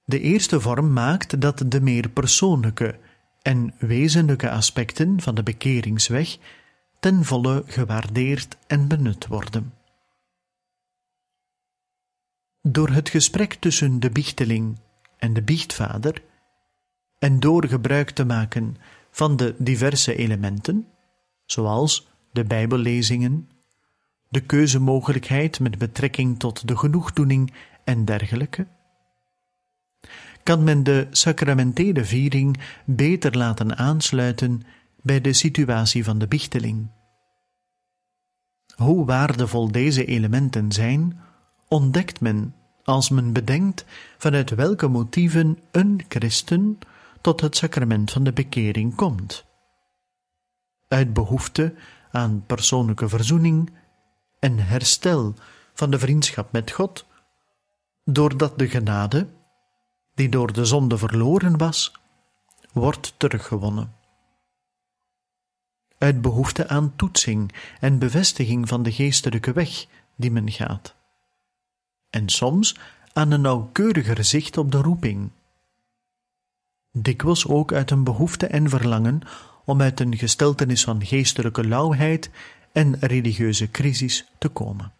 De 0.05 0.19
eerste 0.19 0.61
vorm 0.61 0.93
maakt 0.93 1.41
dat 1.41 1.63
de 1.67 1.81
meer 1.81 2.09
persoonlijke 2.09 2.99
en 3.41 3.73
wezenlijke 3.79 4.49
aspecten 4.49 5.21
van 5.21 5.35
de 5.35 5.43
bekeringsweg 5.43 6.37
ten 6.99 7.25
volle 7.25 7.63
gewaardeerd 7.67 8.57
en 8.67 8.87
benut 8.87 9.27
worden. 9.27 9.73
Door 12.61 12.89
het 12.89 13.09
gesprek 13.09 13.53
tussen 13.53 13.99
de 13.99 14.09
biehteling 14.09 14.79
en 15.17 15.33
de 15.33 15.41
biechtvader 15.41 16.21
en 17.19 17.39
door 17.39 17.67
gebruik 17.67 18.09
te 18.09 18.25
maken 18.25 18.77
van 19.11 19.35
de 19.35 19.55
diverse 19.57 20.15
elementen, 20.15 20.87
zoals 21.45 22.07
de 22.31 22.43
Bijbellezingen, 22.43 23.49
de 24.29 24.41
keuzemogelijkheid 24.41 25.59
met 25.59 25.77
betrekking 25.77 26.39
tot 26.39 26.67
de 26.67 26.77
genoegdoening 26.77 27.53
en 27.83 28.05
dergelijke, 28.05 28.67
kan 30.43 30.63
men 30.63 30.83
de 30.83 31.07
sacramentele 31.11 32.05
viering 32.05 32.59
beter 32.85 33.37
laten 33.37 33.77
aansluiten 33.77 34.61
bij 35.01 35.21
de 35.21 35.33
situatie 35.33 36.03
van 36.03 36.19
de 36.19 36.27
bichteling. 36.27 36.91
Hoe 38.75 39.05
waardevol 39.05 39.71
deze 39.71 40.05
elementen 40.05 40.71
zijn, 40.71 41.19
ontdekt 41.67 42.19
men 42.19 42.55
als 42.83 43.09
men 43.09 43.33
bedenkt 43.33 43.85
vanuit 44.17 44.49
welke 44.49 44.87
motieven 44.87 45.59
een 45.71 46.01
christen 46.07 46.79
tot 47.21 47.41
het 47.41 47.57
sacrament 47.57 48.11
van 48.11 48.23
de 48.23 48.33
bekering 48.33 48.95
komt. 48.95 49.45
Uit 50.87 51.13
behoefte 51.13 51.73
aan 52.11 52.43
persoonlijke 52.45 53.09
verzoening 53.09 53.73
en 54.39 54.57
herstel 54.57 55.33
van 55.73 55.91
de 55.91 55.99
vriendschap 55.99 56.51
met 56.51 56.71
God, 56.71 57.05
doordat 58.03 58.59
de 58.59 58.69
genade, 58.69 59.27
die 60.15 60.29
door 60.29 60.53
de 60.53 60.65
zonde 60.65 60.97
verloren 60.97 61.57
was, 61.57 61.91
wordt 62.71 63.13
teruggewonnen. 63.17 63.93
Uit 65.97 66.21
behoefte 66.21 66.67
aan 66.67 66.95
toetsing 66.95 67.53
en 67.79 67.99
bevestiging 67.99 68.67
van 68.67 68.83
de 68.83 68.91
geestelijke 68.91 69.53
weg 69.53 69.85
die 70.15 70.31
men 70.31 70.51
gaat. 70.51 70.95
En 72.09 72.29
soms 72.29 72.79
aan 73.13 73.31
een 73.31 73.41
nauwkeuriger 73.41 74.23
zicht 74.23 74.57
op 74.57 74.71
de 74.71 74.81
roeping. 74.81 75.31
Dikwijls 76.91 77.47
ook 77.47 77.73
uit 77.73 77.91
een 77.91 78.03
behoefte 78.03 78.47
en 78.47 78.69
verlangen 78.69 79.21
om 79.65 79.81
uit 79.81 79.99
een 79.99 80.17
gesteltenis 80.17 80.83
van 80.83 81.05
geestelijke 81.05 81.67
lauwheid 81.67 82.29
en 82.71 82.99
religieuze 82.99 83.71
crisis 83.71 84.25
te 84.37 84.49
komen. 84.49 84.93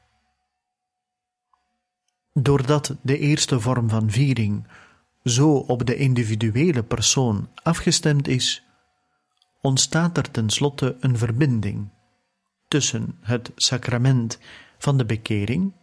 Doordat 2.34 2.96
de 3.01 3.17
eerste 3.17 3.60
vorm 3.60 3.89
van 3.89 4.12
viering 4.12 4.67
zo 5.24 5.56
op 5.56 5.86
de 5.86 5.96
individuele 5.96 6.84
persoon 6.84 7.50
afgestemd 7.56 8.27
is, 8.27 8.63
ontstaat 9.62 10.18
er 10.18 10.32
tenslotte 10.32 10.98
een 11.00 11.18
verbinding 11.18 11.89
tussen 12.68 13.18
het 13.22 13.51
sacrament 13.56 14.39
van 14.77 14.98
de 14.98 15.06
bekering 15.06 15.74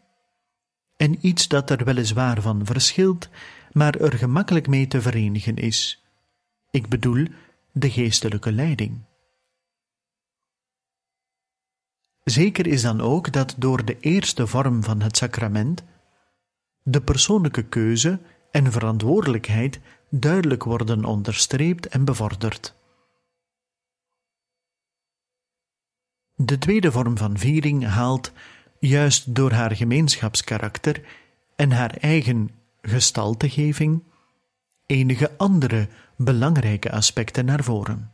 en 0.97 1.27
iets 1.27 1.49
dat 1.49 1.71
er 1.71 1.85
weliswaar 1.85 2.43
van 2.43 2.67
verschilt, 2.67 3.29
maar 3.73 3.95
er 3.95 4.13
gemakkelijk 4.13 4.67
mee 4.67 4.87
te 4.87 5.03
verenigen 5.03 5.57
is. 5.57 6.05
Ik 6.71 6.89
bedoel 6.89 7.27
de 7.73 7.91
geestelijke 7.91 8.53
leiding. 8.53 9.09
Zeker 12.25 12.67
is 12.67 12.83
dan 12.83 13.01
ook 13.01 13.33
dat 13.33 13.55
door 13.59 13.85
de 13.85 14.01
eerste 14.01 14.47
vorm 14.47 14.83
van 14.83 15.01
het 15.01 15.17
sacrament 15.17 15.85
de 16.83 17.01
persoonlijke 17.01 17.63
keuze 17.63 18.21
en 18.51 18.73
verantwoordelijkheid 18.73 19.81
duidelijk 20.09 20.65
worden 20.65 21.05
onderstreept 21.05 21.87
en 21.87 22.05
bevorderd. 22.05 22.75
De 26.35 26.59
tweede 26.59 26.93
vorm 26.93 27.17
van 27.17 27.39
viering 27.39 27.85
haalt, 27.85 28.33
juist 28.79 29.35
door 29.35 29.53
haar 29.53 29.77
gemeenschapskarakter 29.77 31.03
en 31.57 31.71
haar 31.71 31.97
eigen 31.97 32.51
gestaltegeving, 32.81 34.03
enige 34.87 35.31
andere 35.37 35.89
belangrijke 36.17 36.93
aspecten 36.93 37.45
naar 37.45 37.65
voren. 37.65 38.13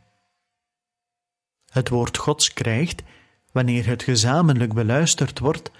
Het 1.69 1.89
woord 1.89 2.17
Gods 2.17 2.53
krijgt, 2.53 3.03
wanneer 3.51 3.85
het 3.85 4.03
gezamenlijk 4.03 4.73
beluisterd 4.73 5.39
wordt, 5.39 5.71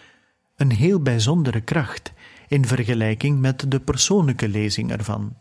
een 0.56 0.72
heel 0.72 1.02
bijzondere 1.02 1.62
kracht 1.62 2.14
in 2.48 2.66
vergelijking 2.66 3.40
met 3.40 3.72
de 3.72 3.80
persoonlijke 3.80 4.48
lezing 4.48 4.92
ervan, 4.92 5.38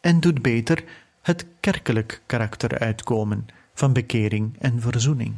en 0.00 0.20
doet 0.20 0.42
beter 0.42 0.84
het 1.22 1.46
kerkelijk 1.60 2.22
karakter 2.26 2.78
uitkomen 2.78 3.46
van 3.74 3.92
bekering 3.92 4.56
en 4.58 4.80
verzoening. 4.80 5.36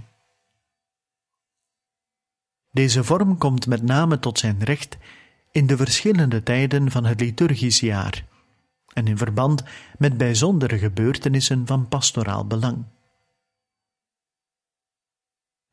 Deze 2.70 3.04
vorm 3.04 3.38
komt 3.38 3.66
met 3.66 3.82
name 3.82 4.18
tot 4.18 4.38
zijn 4.38 4.64
recht 4.64 4.98
in 5.50 5.66
de 5.66 5.76
verschillende 5.76 6.42
tijden 6.42 6.90
van 6.90 7.04
het 7.04 7.20
liturgisch 7.20 7.80
jaar 7.80 8.24
en 8.92 9.06
in 9.06 9.16
verband 9.16 9.62
met 9.98 10.16
bijzondere 10.16 10.78
gebeurtenissen 10.78 11.66
van 11.66 11.88
pastoraal 11.88 12.46
belang. 12.46 12.84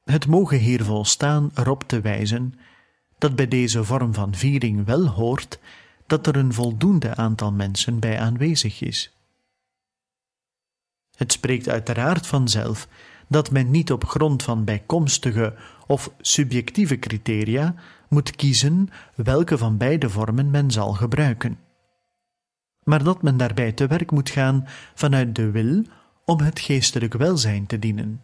Het 0.04 0.28
mogen 0.28 0.60
hier 0.60 0.84
volstaan 0.84 1.52
erop 1.54 1.84
te 1.84 2.02
wijzen 2.02 2.60
dat 3.18 3.36
bij 3.36 3.48
deze 3.48 3.84
vorm 3.84 4.14
van 4.14 4.36
viering 4.36 4.86
wel 4.86 5.08
hoort 5.08 5.60
dat 6.08 6.28
er 6.28 6.36
een 6.36 6.54
voldoende 6.54 7.16
aantal 7.16 7.52
mensen 7.52 8.00
bij 8.00 8.20
aanwezig 8.20 8.82
is. 8.82 9.12
Het 11.16 11.32
spreekt 11.32 11.70
uiteraard 11.70 12.28
vanzelf 12.28 12.88
dat 13.28 13.52
men 13.52 13.72
niet 13.72 13.92
op 13.92 14.06
grond 14.06 14.44
van 14.44 14.64
bijkomstige 14.64 15.56
of 15.88 16.12
subjectieve 16.22 17.00
criteria 17.00 17.76
moet 18.10 18.36
kiezen 18.36 18.90
welke 19.16 19.58
van 19.58 19.78
beide 19.78 20.10
vormen 20.10 20.52
men 20.52 20.72
zal 20.72 20.94
gebruiken, 20.94 21.60
maar 22.84 23.04
dat 23.04 23.22
men 23.22 23.38
daarbij 23.38 23.72
te 23.72 23.88
werk 23.88 24.12
moet 24.12 24.30
gaan 24.30 24.68
vanuit 24.94 25.36
de 25.36 25.52
wil 25.52 25.84
om 26.26 26.40
het 26.40 26.60
geestelijk 26.60 27.14
welzijn 27.14 27.66
te 27.66 27.80
dienen, 27.80 28.24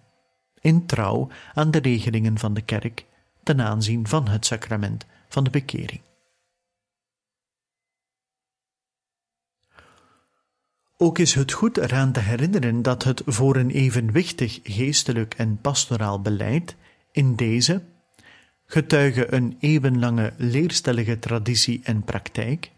in 0.59 0.85
trouw 0.85 1.27
aan 1.53 1.71
de 1.71 1.79
regelingen 1.79 2.37
van 2.37 2.53
de 2.53 2.61
kerk 2.61 3.05
ten 3.43 3.61
aanzien 3.61 4.07
van 4.07 4.27
het 4.27 4.45
sacrament 4.45 5.05
van 5.27 5.43
de 5.43 5.49
bekering. 5.49 6.01
Ook 10.97 11.17
is 11.19 11.33
het 11.33 11.51
goed 11.51 11.77
eraan 11.77 12.11
te 12.11 12.19
herinneren 12.19 12.81
dat 12.81 13.03
het 13.03 13.21
voor 13.25 13.55
een 13.55 13.69
evenwichtig 13.69 14.59
geestelijk 14.63 15.33
en 15.33 15.57
pastoraal 15.61 16.21
beleid 16.21 16.75
in 17.11 17.35
deze, 17.35 17.81
getuige 18.65 19.33
een 19.33 19.57
eeuwenlange 19.59 20.33
leerstellige 20.37 21.19
traditie 21.19 21.81
en 21.83 22.03
praktijk, 22.03 22.71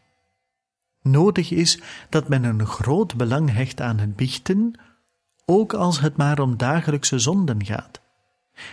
nodig 1.01 1.51
is 1.51 1.81
dat 2.09 2.27
men 2.27 2.43
een 2.43 2.65
groot 2.65 3.15
belang 3.15 3.51
hecht 3.51 3.81
aan 3.81 3.97
het 3.97 4.15
biechten, 4.15 4.79
ook 5.45 5.73
als 5.73 5.99
het 5.99 6.17
maar 6.17 6.39
om 6.39 6.57
dagelijkse 6.57 7.19
zonden 7.19 7.65
gaat, 7.65 8.01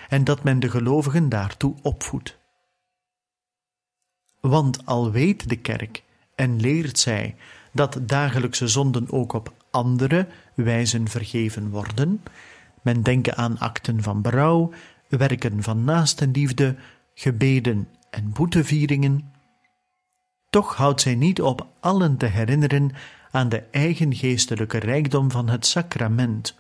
en 0.09 0.25
dat 0.25 0.43
men 0.43 0.61
de 0.61 0.71
gelovigen 0.71 1.29
daartoe 1.29 1.75
opvoedt. 1.83 2.39
Want 4.41 4.87
al 4.87 5.11
weet 5.11 5.49
de 5.49 5.57
kerk 5.57 6.03
en 6.35 6.61
leert 6.61 6.99
zij 6.99 7.37
dat 7.73 7.99
dagelijkse 8.01 8.69
zonden 8.69 9.11
ook 9.11 9.33
op 9.33 9.53
andere 9.71 10.29
wijzen 10.55 11.09
vergeven 11.09 11.71
worden, 11.71 12.23
men 12.83 13.03
denke 13.03 13.35
aan 13.35 13.59
akten 13.59 14.03
van 14.03 14.23
berouw, 14.23 14.73
werken 15.09 15.63
van 15.63 15.85
naastenliefde, 15.85 16.77
gebeden 17.15 17.89
en 18.11 18.33
boetevieringen, 18.33 19.33
toch 20.51 20.77
houdt 20.77 21.01
zij 21.01 21.15
niet 21.15 21.43
op 21.43 21.67
allen 21.81 22.17
te 22.17 22.27
herinneren 22.27 22.91
aan 23.31 23.49
de 23.49 23.63
eigen 23.71 24.15
geestelijke 24.15 24.79
rijkdom 24.79 25.31
van 25.31 25.49
het 25.49 25.67
sacrament, 25.67 26.57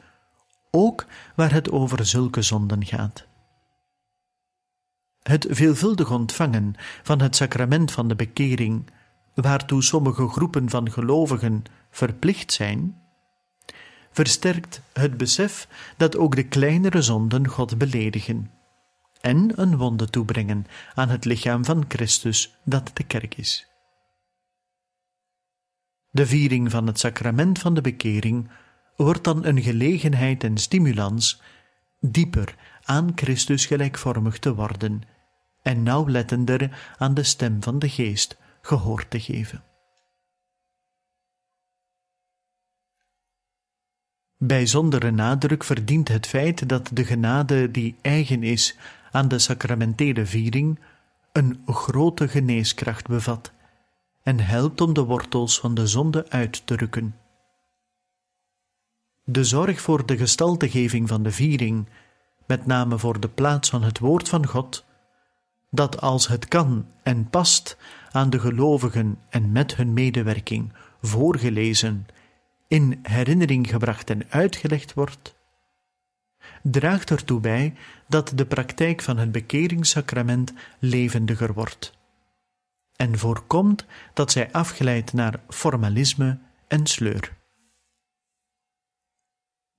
ook 0.77 1.07
waar 1.35 1.53
het 1.53 1.71
over 1.71 2.07
zulke 2.07 2.43
zonden 2.43 2.85
gaat. 2.85 3.27
Het 5.23 5.47
veelvuldig 5.51 6.11
ontvangen 6.11 6.75
van 7.03 7.21
het 7.21 7.37
sacrament 7.37 7.93
van 7.93 8.09
de 8.09 8.15
bekering, 8.15 8.91
waartoe 9.35 9.83
sommige 9.83 10.29
groepen 10.29 10.71
van 10.71 10.91
gelovigen 10.91 11.63
verplicht 11.91 12.53
zijn, 12.53 13.03
versterkt 14.11 14.83
het 14.93 15.17
besef 15.17 15.69
dat 15.97 16.17
ook 16.17 16.37
de 16.37 16.49
kleinere 16.49 17.03
zonden 17.03 17.49
God 17.49 17.79
beledigen 17.79 18.51
en 19.21 19.61
een 19.61 19.77
wonde 19.77 20.11
toebrengen 20.11 20.67
aan 20.95 21.09
het 21.09 21.25
lichaam 21.25 21.65
van 21.65 21.85
Christus 21.89 22.57
dat 22.65 22.91
de 22.95 23.05
kerk 23.05 23.35
is. 23.37 23.67
De 26.11 26.27
viering 26.27 26.71
van 26.71 26.87
het 26.87 26.99
sacrament 26.99 27.59
van 27.59 27.75
de 27.75 27.81
bekering 27.81 28.51
wordt 28.97 29.25
dan 29.25 29.45
een 29.45 29.63
gelegenheid 29.63 30.45
en 30.45 30.57
stimulans 30.59 31.43
dieper 32.01 32.57
aan 32.83 33.13
Christus 33.15 33.67
gelijkvormig 33.67 34.39
te 34.39 34.55
worden 34.55 35.03
en 35.63 35.83
nauwlettender 35.83 36.95
aan 36.99 37.15
de 37.15 37.23
stem 37.23 37.63
van 37.63 37.79
de 37.79 37.89
geest 37.89 38.37
gehoor 38.63 39.09
te 39.09 39.21
geven. 39.21 39.63
Bijzondere 44.37 45.11
nadruk 45.11 45.65
verdient 45.65 46.09
het 46.09 46.27
feit 46.27 46.69
dat 46.69 46.91
de 46.93 47.05
genade 47.05 47.71
die 47.71 47.97
eigen 48.01 48.43
is 48.43 48.77
aan 49.11 49.29
de 49.29 49.39
sacramentele 49.39 50.27
viering 50.27 50.79
een 51.33 51.63
grote 51.67 52.29
geneeskracht 52.29 53.09
bevat 53.09 53.53
en 54.23 54.41
helpt 54.41 54.81
om 54.81 54.93
de 54.93 55.05
wortels 55.05 55.61
van 55.61 55.75
de 55.75 55.87
zonde 55.87 56.27
uit 56.29 56.67
te 56.67 56.77
rukken. 56.77 57.15
De 59.25 59.45
zorg 59.45 59.81
voor 59.81 60.07
de 60.07 60.17
gestaltegeving 60.17 61.09
van 61.09 61.23
de 61.23 61.31
viering, 61.31 61.89
met 62.47 62.67
name 62.67 62.99
voor 62.99 63.21
de 63.21 63.29
plaats 63.29 63.71
van 63.71 63.83
het 63.83 63.99
woord 63.99 64.29
van 64.29 64.47
God, 64.47 64.85
dat 65.71 66.01
als 66.01 66.29
het 66.29 66.49
kan 66.49 66.87
en 67.03 67.31
past 67.31 67.77
aan 68.11 68.31
de 68.31 68.39
gelovigen 68.39 69.19
en 69.29 69.53
met 69.53 69.77
hun 69.77 69.93
medewerking 69.93 70.73
voorgelezen, 71.03 72.07
in 72.69 72.99
herinnering 73.03 73.71
gebracht 73.71 74.11
en 74.11 74.23
uitgelegd 74.29 74.95
wordt, 74.95 75.35
draagt 76.63 77.11
ertoe 77.11 77.41
bij 77.41 77.75
dat 78.09 78.33
de 78.35 78.47
praktijk 78.47 79.03
van 79.03 79.19
het 79.19 79.33
bekeringssacrament 79.33 80.53
levendiger 80.79 81.53
wordt 81.53 82.01
en 82.97 83.19
voorkomt 83.19 83.87
dat 84.15 84.33
zij 84.33 84.53
afglijdt 84.53 85.13
naar 85.13 85.41
formalisme 85.49 86.39
en 86.69 86.87
sleur. 86.87 87.42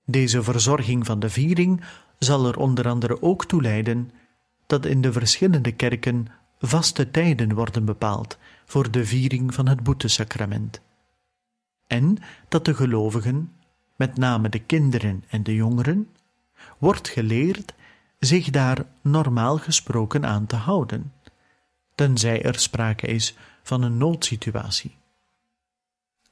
Deze 0.05 0.43
verzorging 0.43 1.05
van 1.05 1.19
de 1.19 1.29
viering 1.29 1.81
zal 2.19 2.47
er 2.47 2.57
onder 2.57 2.87
andere 2.87 3.21
ook 3.21 3.45
toe 3.45 3.61
leiden 3.61 4.11
dat 4.65 4.85
in 4.85 5.01
de 5.01 5.11
verschillende 5.11 5.71
kerken 5.71 6.27
vaste 6.59 7.11
tijden 7.11 7.53
worden 7.53 7.85
bepaald 7.85 8.37
voor 8.65 8.91
de 8.91 9.05
viering 9.05 9.53
van 9.53 9.67
het 9.67 9.83
boetesacrament, 9.83 10.81
en 11.87 12.17
dat 12.47 12.65
de 12.65 12.73
gelovigen, 12.73 13.51
met 13.95 14.17
name 14.17 14.49
de 14.49 14.59
kinderen 14.59 15.23
en 15.27 15.43
de 15.43 15.55
jongeren, 15.55 16.09
wordt 16.77 17.09
geleerd 17.09 17.73
zich 18.19 18.49
daar 18.49 18.85
normaal 19.01 19.57
gesproken 19.57 20.25
aan 20.25 20.45
te 20.45 20.55
houden, 20.55 21.13
tenzij 21.95 22.43
er 22.43 22.59
sprake 22.59 23.07
is 23.07 23.35
van 23.63 23.81
een 23.81 23.97
noodsituatie. 23.97 24.95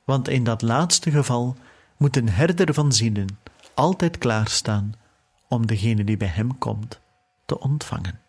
Want 0.04 0.28
in 0.28 0.44
dat 0.44 0.62
laatste 0.62 1.12
geval 1.12 1.56
moet 1.98 2.18
een 2.18 2.30
herder 2.30 2.74
van 2.74 2.92
zielen 2.92 3.28
altijd 3.82 4.18
klaarstaan 4.18 4.94
om 5.48 5.68
degene 5.68 6.04
die 6.04 6.18
bij 6.18 6.28
hem 6.28 6.58
komt 6.58 7.02
te 7.46 7.60
ontvangen. 7.60 8.20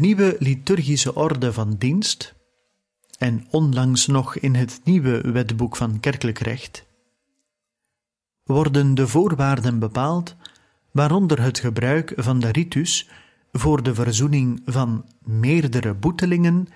Nieuwe 0.00 0.36
liturgische 0.38 1.14
orde 1.14 1.52
van 1.52 1.74
dienst, 1.78 2.34
en 3.18 3.46
onlangs 3.50 4.06
nog 4.06 4.36
in 4.36 4.54
het 4.54 4.80
nieuwe 4.84 5.20
wetboek 5.20 5.76
van 5.76 6.00
kerkelijk 6.00 6.38
recht, 6.38 6.86
worden 8.44 8.94
de 8.94 9.06
voorwaarden 9.06 9.78
bepaald, 9.78 10.36
waaronder 10.90 11.42
het 11.42 11.58
gebruik 11.58 12.12
van 12.16 12.40
de 12.40 12.48
ritus 12.48 13.08
voor 13.52 13.82
de 13.82 13.94
verzoening 13.94 14.62
van 14.64 15.04
meerdere 15.22 15.94
boetelingen 15.94 16.68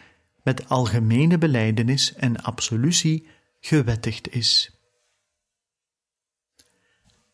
met 0.43 0.69
algemene 0.69 1.39
beleidenis 1.39 2.15
en 2.15 2.43
absolutie 2.43 3.27
gewettigd 3.61 4.35
is. 4.35 4.77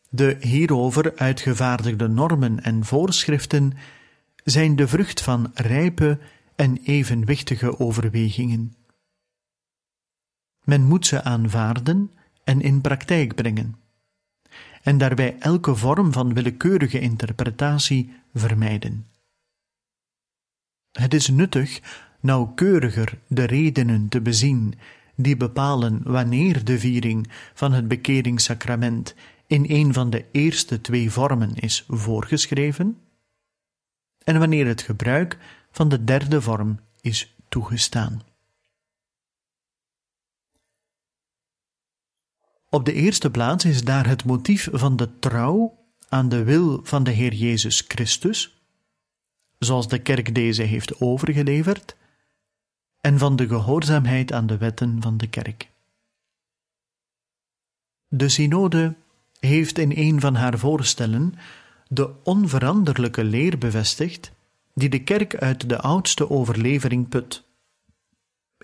De 0.09 0.37
hierover 0.39 1.17
uitgevaardigde 1.17 2.07
normen 2.07 2.63
en 2.63 2.85
voorschriften 2.85 3.73
zijn 4.49 4.75
de 4.75 4.87
vrucht 4.87 5.21
van 5.21 5.51
rijpe 5.53 6.19
en 6.55 6.77
evenwichtige 6.83 7.79
overwegingen. 7.79 8.73
Men 10.63 10.83
moet 10.83 11.05
ze 11.05 11.23
aanvaarden 11.23 12.11
en 12.43 12.61
in 12.61 12.81
praktijk 12.81 13.35
brengen, 13.35 13.75
en 14.81 14.97
daarbij 14.97 15.37
elke 15.39 15.75
vorm 15.75 16.13
van 16.13 16.33
willekeurige 16.33 16.99
interpretatie 16.99 18.13
vermijden. 18.33 19.07
Het 20.91 21.13
is 21.13 21.27
nuttig 21.27 21.81
nauwkeuriger 22.19 23.19
de 23.27 23.43
redenen 23.43 24.09
te 24.09 24.21
bezien 24.21 24.73
die 25.15 25.37
bepalen 25.37 26.01
wanneer 26.03 26.63
de 26.63 26.79
viering 26.79 27.29
van 27.53 27.71
het 27.71 27.87
bekeringssacrament 27.87 29.15
in 29.47 29.65
een 29.67 29.93
van 29.93 30.09
de 30.09 30.25
eerste 30.31 30.81
twee 30.81 31.11
vormen 31.11 31.55
is 31.55 31.85
voorgeschreven 31.87 32.97
en 34.23 34.39
wanneer 34.39 34.67
het 34.67 34.81
gebruik 34.81 35.37
van 35.71 35.89
de 35.89 36.03
derde 36.03 36.41
vorm 36.41 36.79
is 37.01 37.35
toegestaan. 37.49 38.21
Op 42.69 42.85
de 42.85 42.93
eerste 42.93 43.31
plaats 43.31 43.65
is 43.65 43.83
daar 43.83 44.07
het 44.07 44.25
motief 44.25 44.67
van 44.71 44.95
de 44.95 45.19
trouw 45.19 45.77
aan 46.09 46.29
de 46.29 46.43
wil 46.43 46.79
van 46.83 47.03
de 47.03 47.11
Heer 47.11 47.33
Jezus 47.33 47.83
Christus, 47.87 48.61
zoals 49.59 49.87
de 49.87 49.99
kerk 49.99 50.35
deze 50.35 50.63
heeft 50.63 51.01
overgeleverd, 51.01 51.95
en 53.01 53.17
van 53.17 53.35
de 53.35 53.47
gehoorzaamheid 53.47 54.31
aan 54.31 54.47
de 54.47 54.57
wetten 54.57 55.01
van 55.01 55.17
de 55.17 55.27
kerk. 55.27 55.69
De 58.07 58.29
synode 58.29 58.95
heeft 59.39 59.77
in 59.77 59.91
een 59.95 60.19
van 60.19 60.35
haar 60.35 60.57
voorstellen 60.57 61.33
de 61.91 62.23
onveranderlijke 62.23 63.23
leer 63.23 63.57
bevestigt 63.57 64.31
die 64.73 64.89
de 64.89 65.03
kerk 65.03 65.35
uit 65.35 65.69
de 65.69 65.79
oudste 65.79 66.29
overlevering 66.29 67.09
put. 67.09 67.47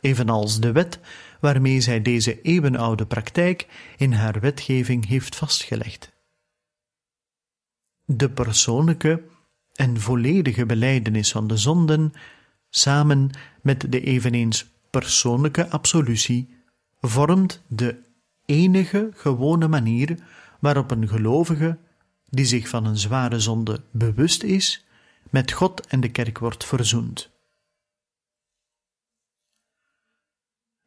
evenals 0.02 0.60
de 0.60 0.72
wet 0.72 1.00
waarmee 1.40 1.82
zij 1.82 2.02
deze 2.02 2.42
eeuwenoude 2.42 3.06
praktijk 3.06 3.68
in 3.98 4.12
haar 4.12 4.40
wetgeving 4.40 5.08
heeft 5.08 5.36
vastgelegd. 5.36 6.14
De 8.06 8.30
persoonlijke 8.30 9.24
en 9.74 10.00
volledige 10.00 10.66
belijdenis 10.66 11.32
van 11.32 11.48
de 11.48 11.58
zonden, 11.58 12.14
samen 12.70 13.30
met 13.62 13.92
de 13.92 14.02
eveneens 14.02 14.66
persoonlijke 14.90 15.70
absolutie, 15.70 16.56
vormt 17.00 17.64
de 17.68 18.04
enige 18.46 19.10
gewone 19.14 19.68
manier 19.68 20.20
waarop 20.60 20.92
een 20.92 21.08
gelovige, 21.08 21.78
die 22.36 22.46
zich 22.46 22.68
van 22.68 22.86
een 22.86 22.98
zware 22.98 23.40
zonde 23.40 23.84
bewust 23.92 24.44
is, 24.44 24.86
met 25.30 25.52
God 25.52 25.88
en 25.88 26.00
de 26.00 26.10
kerk 26.10 26.38
wordt 26.38 26.66
verzoend. 26.66 27.30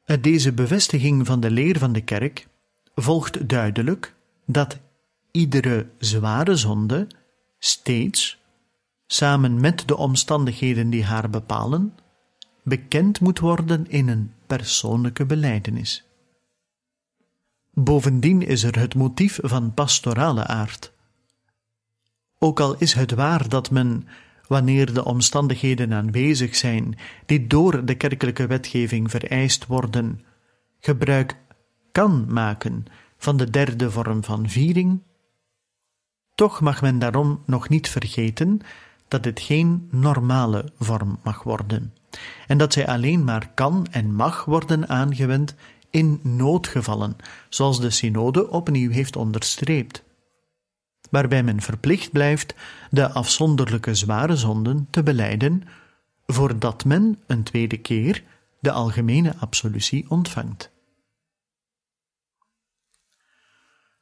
Uit 0.05 0.23
deze 0.23 0.53
bevestiging 0.53 1.27
van 1.27 1.41
de 1.41 1.51
leer 1.51 1.79
van 1.79 1.93
de 1.93 2.01
kerk 2.01 2.47
volgt 2.95 3.49
duidelijk 3.49 4.15
dat 4.45 4.79
iedere 5.31 5.91
zware 5.99 6.57
zonde 6.57 7.07
steeds, 7.59 8.39
samen 9.07 9.61
met 9.61 9.89
de 9.89 9.97
omstandigheden 9.97 10.91
die 10.91 11.05
haar 11.05 11.31
bepalen, 11.31 11.95
bekend 12.63 13.21
moet 13.21 13.39
worden 13.39 13.91
in 13.91 14.09
een 14.09 14.33
persoonlijke 14.47 15.27
belijdenis. 15.27 16.05
Bovendien 17.73 18.43
is 18.43 18.63
er 18.63 18.79
het 18.79 18.95
motief 18.95 19.39
van 19.43 19.75
pastorale 19.75 20.47
aard. 20.47 20.93
Ook 22.39 22.61
al 22.61 22.77
is 22.79 22.93
het 22.93 23.13
waar 23.13 23.49
dat 23.49 23.71
men, 23.71 24.09
wanneer 24.47 24.95
de 24.95 25.05
omstandigheden 25.05 25.93
aanwezig 25.93 26.57
zijn 26.57 26.99
die 27.27 27.47
door 27.47 27.85
de 27.85 27.95
kerkelijke 27.95 28.47
wetgeving 28.47 29.11
vereist 29.11 29.67
worden, 29.67 30.25
gebruik 30.81 31.37
kan 31.93 32.25
maken 32.29 32.85
van 33.17 33.37
de 33.37 33.51
derde 33.51 33.91
vorm 33.91 34.25
van 34.25 34.49
viering, 34.49 35.03
toch 36.35 36.61
mag 36.61 36.83
men 36.83 36.99
daarom 36.99 37.43
nog 37.47 37.69
niet 37.69 37.89
vergeten 37.89 38.61
dat 39.09 39.23
dit 39.23 39.41
geen 39.41 39.89
normale 39.91 40.73
vorm 40.79 41.19
mag 41.23 41.43
worden, 41.43 41.95
en 42.47 42.59
dat 42.59 42.73
zij 42.73 42.87
alleen 42.87 43.25
maar 43.25 43.51
kan 43.55 43.87
en 43.91 44.15
mag 44.15 44.45
worden 44.45 44.89
aangewend 44.89 45.55
in 45.91 46.21
noodgevallen, 46.23 47.17
zoals 47.49 47.81
de 47.81 47.91
synode 47.91 48.51
opnieuw 48.51 48.91
heeft 48.91 49.17
onderstreept, 49.17 50.05
waarbij 51.11 51.43
men 51.43 51.61
verplicht 51.61 52.13
blijft 52.13 52.55
de 52.91 53.11
afzonderlijke 53.11 53.95
zware 53.95 54.37
zonden 54.37 54.87
te 54.91 55.03
beleiden, 55.03 55.63
voordat 56.27 56.85
men 56.85 57.19
een 57.27 57.43
tweede 57.43 57.77
keer 57.79 58.25
de 58.61 58.73
algemene 58.73 59.37
absolutie 59.37 60.11
ontvangt. 60.11 60.71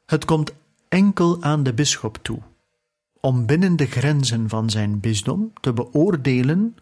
Het 0.06 0.24
komt 0.24 0.54
enkel 0.88 1.42
aan 1.42 1.62
de 1.62 1.74
bisschop 1.74 2.18
toe 2.22 2.42
om 3.20 3.46
binnen 3.46 3.76
de 3.76 3.86
grenzen 3.86 4.48
van 4.48 4.70
zijn 4.70 5.00
bisdom 5.00 5.52
te 5.60 5.72
beoordelen 5.72 6.76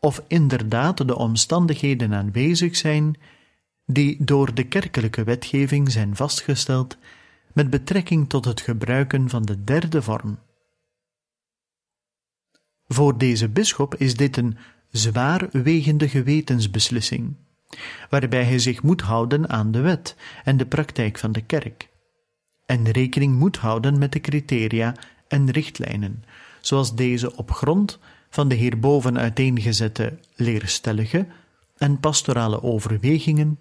of 0.00 0.22
inderdaad 0.26 1.06
de 1.06 1.16
omstandigheden 1.16 2.14
aanwezig 2.14 2.76
zijn 2.76 3.16
die 3.86 4.24
door 4.24 4.54
de 4.54 4.64
kerkelijke 4.64 5.24
wetgeving 5.24 5.92
zijn 5.92 6.16
vastgesteld 6.16 6.96
met 7.54 7.70
betrekking 7.70 8.28
tot 8.28 8.44
het 8.44 8.60
gebruiken 8.60 9.28
van 9.28 9.42
de 9.42 9.64
derde 9.64 10.02
vorm. 10.02 10.38
Voor 12.86 13.18
deze 13.18 13.48
bisschop 13.48 13.94
is 13.94 14.16
dit 14.16 14.36
een 14.36 14.56
zwaar 14.90 15.48
wegende 15.52 16.08
gewetensbeslissing, 16.08 17.36
waarbij 18.10 18.44
hij 18.44 18.58
zich 18.58 18.82
moet 18.82 19.00
houden 19.00 19.48
aan 19.48 19.70
de 19.70 19.80
wet 19.80 20.16
en 20.44 20.56
de 20.56 20.66
praktijk 20.66 21.18
van 21.18 21.32
de 21.32 21.40
kerk, 21.40 21.88
en 22.66 22.90
rekening 22.90 23.38
moet 23.38 23.56
houden 23.56 23.98
met 23.98 24.12
de 24.12 24.20
criteria 24.20 24.94
en 25.28 25.50
richtlijnen, 25.50 26.24
zoals 26.60 26.94
deze 26.94 27.36
op 27.36 27.50
grond 27.50 27.98
van 28.30 28.48
de 28.48 28.54
hierboven 28.54 29.18
uiteengezette 29.18 30.18
leerstellige 30.34 31.26
en 31.76 32.00
pastorale 32.00 32.62
overwegingen 32.62 33.58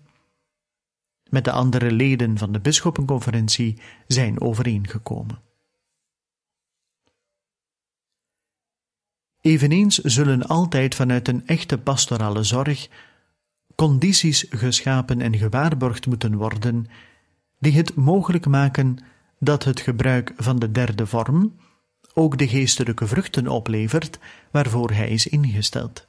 met 1.31 1.45
de 1.45 1.51
andere 1.51 1.91
leden 1.91 2.37
van 2.37 2.51
de 2.51 2.59
bisschoppenconferentie 2.59 3.81
zijn 4.07 4.41
overeengekomen. 4.41 5.39
Eveneens 9.41 9.97
zullen 9.97 10.47
altijd 10.47 10.95
vanuit 10.95 11.27
een 11.27 11.47
echte 11.47 11.77
pastorale 11.77 12.43
zorg 12.43 12.89
condities 13.75 14.45
geschapen 14.49 15.21
en 15.21 15.37
gewaarborgd 15.37 16.07
moeten 16.07 16.35
worden 16.35 16.85
die 17.59 17.73
het 17.73 17.95
mogelijk 17.95 18.45
maken 18.45 18.97
dat 19.39 19.63
het 19.63 19.79
gebruik 19.79 20.33
van 20.37 20.59
de 20.59 20.71
derde 20.71 21.07
vorm 21.07 21.55
ook 22.13 22.37
de 22.37 22.47
geestelijke 22.47 23.07
vruchten 23.07 23.47
oplevert 23.47 24.19
waarvoor 24.51 24.91
hij 24.91 25.09
is 25.09 25.27
ingesteld. 25.27 26.07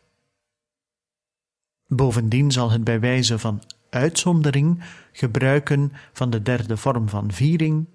Bovendien 1.86 2.52
zal 2.52 2.70
het 2.70 2.84
bij 2.84 3.00
wijze 3.00 3.38
van 3.38 3.62
uitzondering 3.92 4.82
gebruiken 5.12 5.92
van 6.12 6.30
de 6.30 6.42
derde 6.42 6.76
vorm 6.76 7.08
van 7.08 7.32
viering 7.32 7.86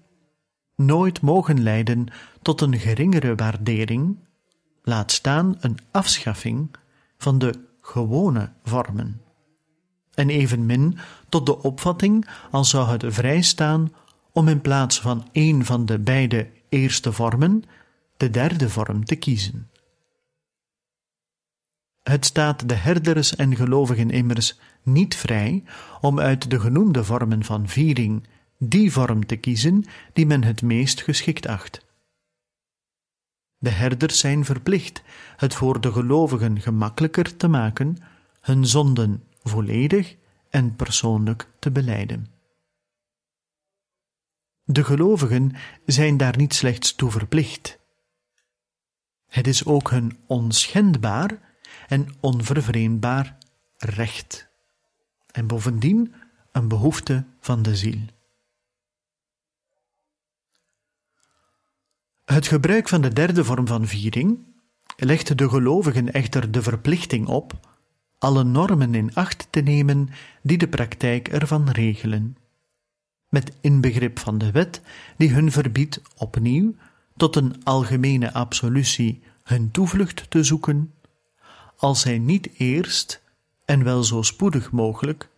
nooit 0.76 1.20
mogen 1.20 1.62
leiden 1.62 2.06
tot 2.42 2.60
een 2.60 2.78
geringere 2.78 3.34
waardering, 3.34 4.18
laat 4.82 5.12
staan 5.12 5.56
een 5.60 5.78
afschaffing 5.90 6.70
van 7.16 7.38
de 7.38 7.54
gewone 7.80 8.52
vormen. 8.62 9.20
En 10.14 10.30
evenmin 10.30 10.98
tot 11.28 11.46
de 11.46 11.62
opvatting 11.62 12.28
als 12.50 12.70
zou 12.70 12.88
het 12.88 13.04
vrijstaan 13.08 13.92
om 14.32 14.48
in 14.48 14.60
plaats 14.60 15.00
van 15.00 15.28
een 15.32 15.64
van 15.64 15.86
de 15.86 15.98
beide 15.98 16.50
eerste 16.68 17.12
vormen 17.12 17.62
de 18.16 18.30
derde 18.30 18.68
vorm 18.68 19.04
te 19.04 19.16
kiezen. 19.16 19.70
Het 22.02 22.24
staat 22.24 22.68
de 22.68 22.74
herders 22.74 23.36
en 23.36 23.56
gelovigen 23.56 24.10
immers 24.10 24.58
niet 24.92 25.16
vrij 25.16 25.64
om 26.00 26.20
uit 26.20 26.50
de 26.50 26.60
genoemde 26.60 27.04
vormen 27.04 27.44
van 27.44 27.68
viering 27.68 28.26
die 28.58 28.92
vorm 28.92 29.26
te 29.26 29.36
kiezen 29.36 29.84
die 30.12 30.26
men 30.26 30.44
het 30.44 30.62
meest 30.62 31.02
geschikt 31.02 31.46
acht. 31.46 31.86
De 33.58 33.70
herders 33.70 34.18
zijn 34.18 34.44
verplicht 34.44 35.02
het 35.36 35.54
voor 35.54 35.80
de 35.80 35.92
gelovigen 35.92 36.60
gemakkelijker 36.60 37.36
te 37.36 37.48
maken 37.48 37.96
hun 38.40 38.66
zonden 38.66 39.24
volledig 39.42 40.16
en 40.50 40.76
persoonlijk 40.76 41.48
te 41.58 41.70
beleiden. 41.70 42.26
De 44.64 44.84
gelovigen 44.84 45.52
zijn 45.86 46.16
daar 46.16 46.36
niet 46.36 46.54
slechts 46.54 46.94
toe 46.94 47.10
verplicht. 47.10 47.78
Het 49.28 49.46
is 49.46 49.64
ook 49.64 49.90
hun 49.90 50.18
onschendbaar 50.26 51.56
en 51.88 52.08
onvervreemdbaar 52.20 53.36
recht. 53.76 54.47
En 55.38 55.46
bovendien 55.46 56.14
een 56.52 56.68
behoefte 56.68 57.24
van 57.40 57.62
de 57.62 57.76
ziel. 57.76 58.00
Het 62.24 62.46
gebruik 62.46 62.88
van 62.88 63.00
de 63.00 63.12
derde 63.12 63.44
vorm 63.44 63.66
van 63.66 63.86
viering 63.86 64.38
legt 64.96 65.38
de 65.38 65.48
gelovigen 65.48 66.12
echter 66.12 66.50
de 66.50 66.62
verplichting 66.62 67.26
op 67.26 67.68
alle 68.18 68.44
normen 68.44 68.94
in 68.94 69.14
acht 69.14 69.46
te 69.50 69.60
nemen 69.60 70.08
die 70.42 70.58
de 70.58 70.68
praktijk 70.68 71.28
ervan 71.28 71.70
regelen, 71.70 72.36
met 73.28 73.52
inbegrip 73.60 74.18
van 74.18 74.38
de 74.38 74.50
wet 74.50 74.82
die 75.16 75.30
hun 75.30 75.52
verbiedt 75.52 76.02
opnieuw 76.16 76.74
tot 77.16 77.36
een 77.36 77.64
algemene 77.64 78.32
absolutie 78.32 79.22
hun 79.42 79.70
toevlucht 79.70 80.30
te 80.30 80.44
zoeken 80.44 80.94
als 81.76 82.00
zij 82.00 82.18
niet 82.18 82.50
eerst, 82.56 83.22
en 83.68 83.84
wel 83.84 84.04
zo 84.04 84.22
spoedig 84.22 84.70
mogelijk, 84.70 85.28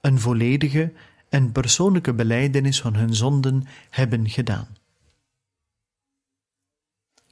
een 0.00 0.20
volledige 0.20 0.92
en 1.28 1.52
persoonlijke 1.52 2.14
belijdenis 2.14 2.80
van 2.80 2.94
hun 2.94 3.14
zonden 3.14 3.64
hebben 3.90 4.28
gedaan. 4.28 4.66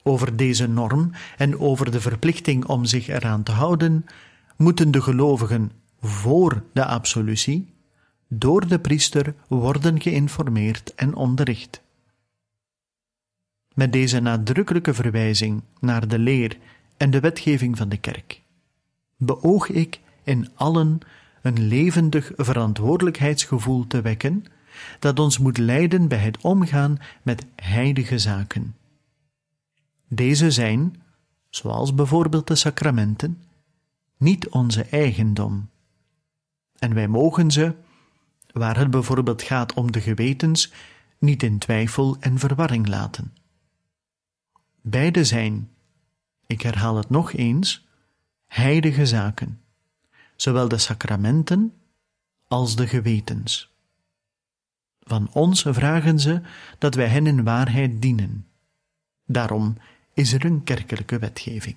Over 0.02 0.36
deze 0.36 0.66
norm 0.66 1.10
en 1.36 1.58
over 1.58 1.90
de 1.90 2.00
verplichting 2.00 2.64
om 2.64 2.84
zich 2.84 3.08
eraan 3.08 3.42
te 3.42 3.52
houden, 3.52 4.06
moeten 4.56 4.90
de 4.90 5.02
gelovigen 5.02 5.72
voor 6.00 6.62
de 6.72 6.84
absolutie 6.84 7.74
door 8.28 8.68
de 8.68 8.78
priester 8.78 9.34
worden 9.48 10.00
geïnformeerd 10.00 10.94
en 10.94 11.14
onderricht. 11.14 11.82
Met 13.74 13.92
deze 13.92 14.20
nadrukkelijke 14.20 14.94
verwijzing 14.94 15.62
naar 15.80 16.08
de 16.08 16.18
leer 16.18 16.58
en 16.96 17.10
de 17.10 17.20
wetgeving 17.20 17.76
van 17.76 17.88
de 17.88 17.98
kerk 17.98 18.42
beoog 19.16 19.68
ik 19.68 20.00
in 20.24 20.48
allen 20.54 20.98
een 21.42 21.66
levendig 21.66 22.32
verantwoordelijkheidsgevoel 22.36 23.86
te 23.86 24.00
wekken, 24.00 24.44
dat 24.98 25.18
ons 25.18 25.38
moet 25.38 25.58
leiden 25.58 26.08
bij 26.08 26.18
het 26.18 26.40
omgaan 26.40 26.96
met 27.22 27.46
heilige 27.56 28.18
zaken. 28.18 28.76
Deze 30.08 30.50
zijn, 30.50 31.02
zoals 31.50 31.94
bijvoorbeeld 31.94 32.46
de 32.46 32.54
sacramenten, 32.54 33.42
niet 34.16 34.48
onze 34.48 34.82
eigendom. 34.84 35.68
En 36.78 36.94
wij 36.94 37.08
mogen 37.08 37.50
ze, 37.50 37.74
waar 38.52 38.78
het 38.78 38.90
bijvoorbeeld 38.90 39.42
gaat 39.42 39.74
om 39.74 39.92
de 39.92 40.00
gewetens, 40.00 40.72
niet 41.18 41.42
in 41.42 41.58
twijfel 41.58 42.16
en 42.20 42.38
verwarring 42.38 42.88
laten. 42.88 43.32
Beide 44.80 45.24
zijn, 45.24 45.70
ik 46.46 46.62
herhaal 46.62 46.96
het 46.96 47.10
nog 47.10 47.32
eens, 47.32 47.86
heilige 48.46 49.06
zaken, 49.06 49.61
zowel 50.36 50.68
de 50.68 50.78
sacramenten 50.78 51.72
als 52.48 52.76
de 52.76 52.86
gewetens. 52.86 53.70
Van 55.00 55.30
ons 55.32 55.64
vragen 55.68 56.18
ze 56.18 56.40
dat 56.78 56.94
wij 56.94 57.06
hen 57.06 57.26
in 57.26 57.44
waarheid 57.44 58.02
dienen. 58.02 58.46
Daarom 59.26 59.76
is 60.14 60.32
er 60.32 60.44
een 60.44 60.64
kerkelijke 60.64 61.18
wetgeving. 61.18 61.76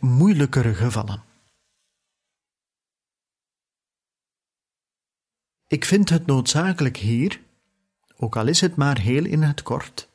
Moeilijkere 0.00 0.74
gevallen. 0.74 1.22
Ik 5.66 5.84
vind 5.84 6.08
het 6.08 6.26
noodzakelijk 6.26 6.96
hier, 6.96 7.40
ook 8.16 8.36
al 8.36 8.46
is 8.46 8.60
het 8.60 8.76
maar 8.76 8.98
heel 8.98 9.24
in 9.24 9.42
het 9.42 9.62
kort, 9.62 10.08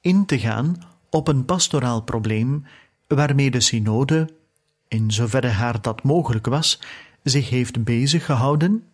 in 0.00 0.26
te 0.26 0.38
gaan 0.38 0.82
op 1.10 1.28
een 1.28 1.44
pastoraal 1.44 2.02
probleem 2.02 2.66
waarmee 3.06 3.50
de 3.50 3.60
synode, 3.60 4.34
in 4.88 5.10
zoverre 5.10 5.48
haar 5.48 5.82
dat 5.82 6.02
mogelijk 6.02 6.46
was, 6.46 6.80
zich 7.22 7.50
heeft 7.50 7.84
bezig 7.84 8.24
gehouden 8.24 8.84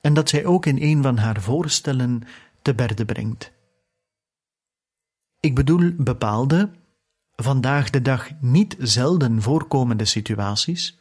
en 0.00 0.14
dat 0.14 0.28
zij 0.28 0.44
ook 0.46 0.66
in 0.66 0.82
een 0.82 1.02
van 1.02 1.16
haar 1.16 1.40
voorstellen 1.40 2.22
te 2.62 2.74
berde 2.74 3.04
brengt. 3.04 3.52
Ik 5.40 5.54
bedoel 5.54 5.92
bepaalde, 5.96 6.70
vandaag 7.42 7.90
de 7.90 8.02
dag 8.02 8.28
niet 8.40 8.76
zelden 8.78 9.42
voorkomende 9.42 10.04
situaties, 10.04 10.98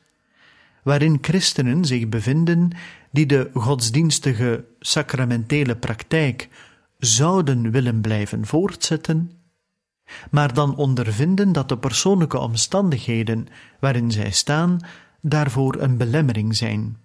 waarin 0.84 1.18
christenen 1.22 1.86
zich 1.86 2.10
bevinden 2.10 2.72
die 3.12 3.26
de 3.26 3.50
godsdienstige 3.54 4.66
sacramentele 4.80 5.76
praktijk 5.76 6.50
zouden 6.98 7.72
willen 7.72 8.02
blijven 8.02 8.46
voortzetten, 8.46 9.32
maar 10.32 10.54
dan 10.54 10.76
ondervinden 10.76 11.52
dat 11.52 11.70
de 11.70 11.78
persoonlijke 11.78 12.38
omstandigheden 12.38 13.48
waarin 13.80 14.12
zij 14.12 14.32
staan 14.32 14.80
daarvoor 15.22 15.76
een 15.82 15.98
belemmering 15.98 16.56
zijn, 16.56 16.98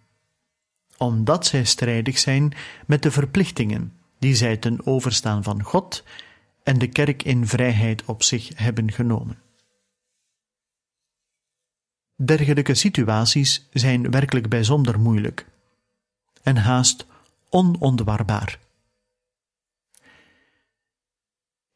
omdat 0.96 1.46
zij 1.46 1.64
strijdig 1.64 2.18
zijn 2.18 2.52
met 2.86 3.02
de 3.02 3.10
verplichtingen 3.10 3.92
die 4.18 4.34
zij 4.34 4.56
ten 4.56 4.86
overstaan 4.86 5.42
van 5.42 5.62
God 5.62 6.04
en 6.64 6.78
de 6.78 6.88
kerk 6.88 7.22
in 7.22 7.46
vrijheid 7.46 8.04
op 8.04 8.22
zich 8.22 8.58
hebben 8.58 8.92
genomen. 8.92 9.42
Dergelijke 12.16 12.74
situaties 12.74 13.68
zijn 13.72 14.10
werkelijk 14.10 14.48
bijzonder 14.48 15.00
moeilijk 15.00 15.46
en 16.42 16.56
haast 16.56 17.06
onontwarbaar. 17.48 18.58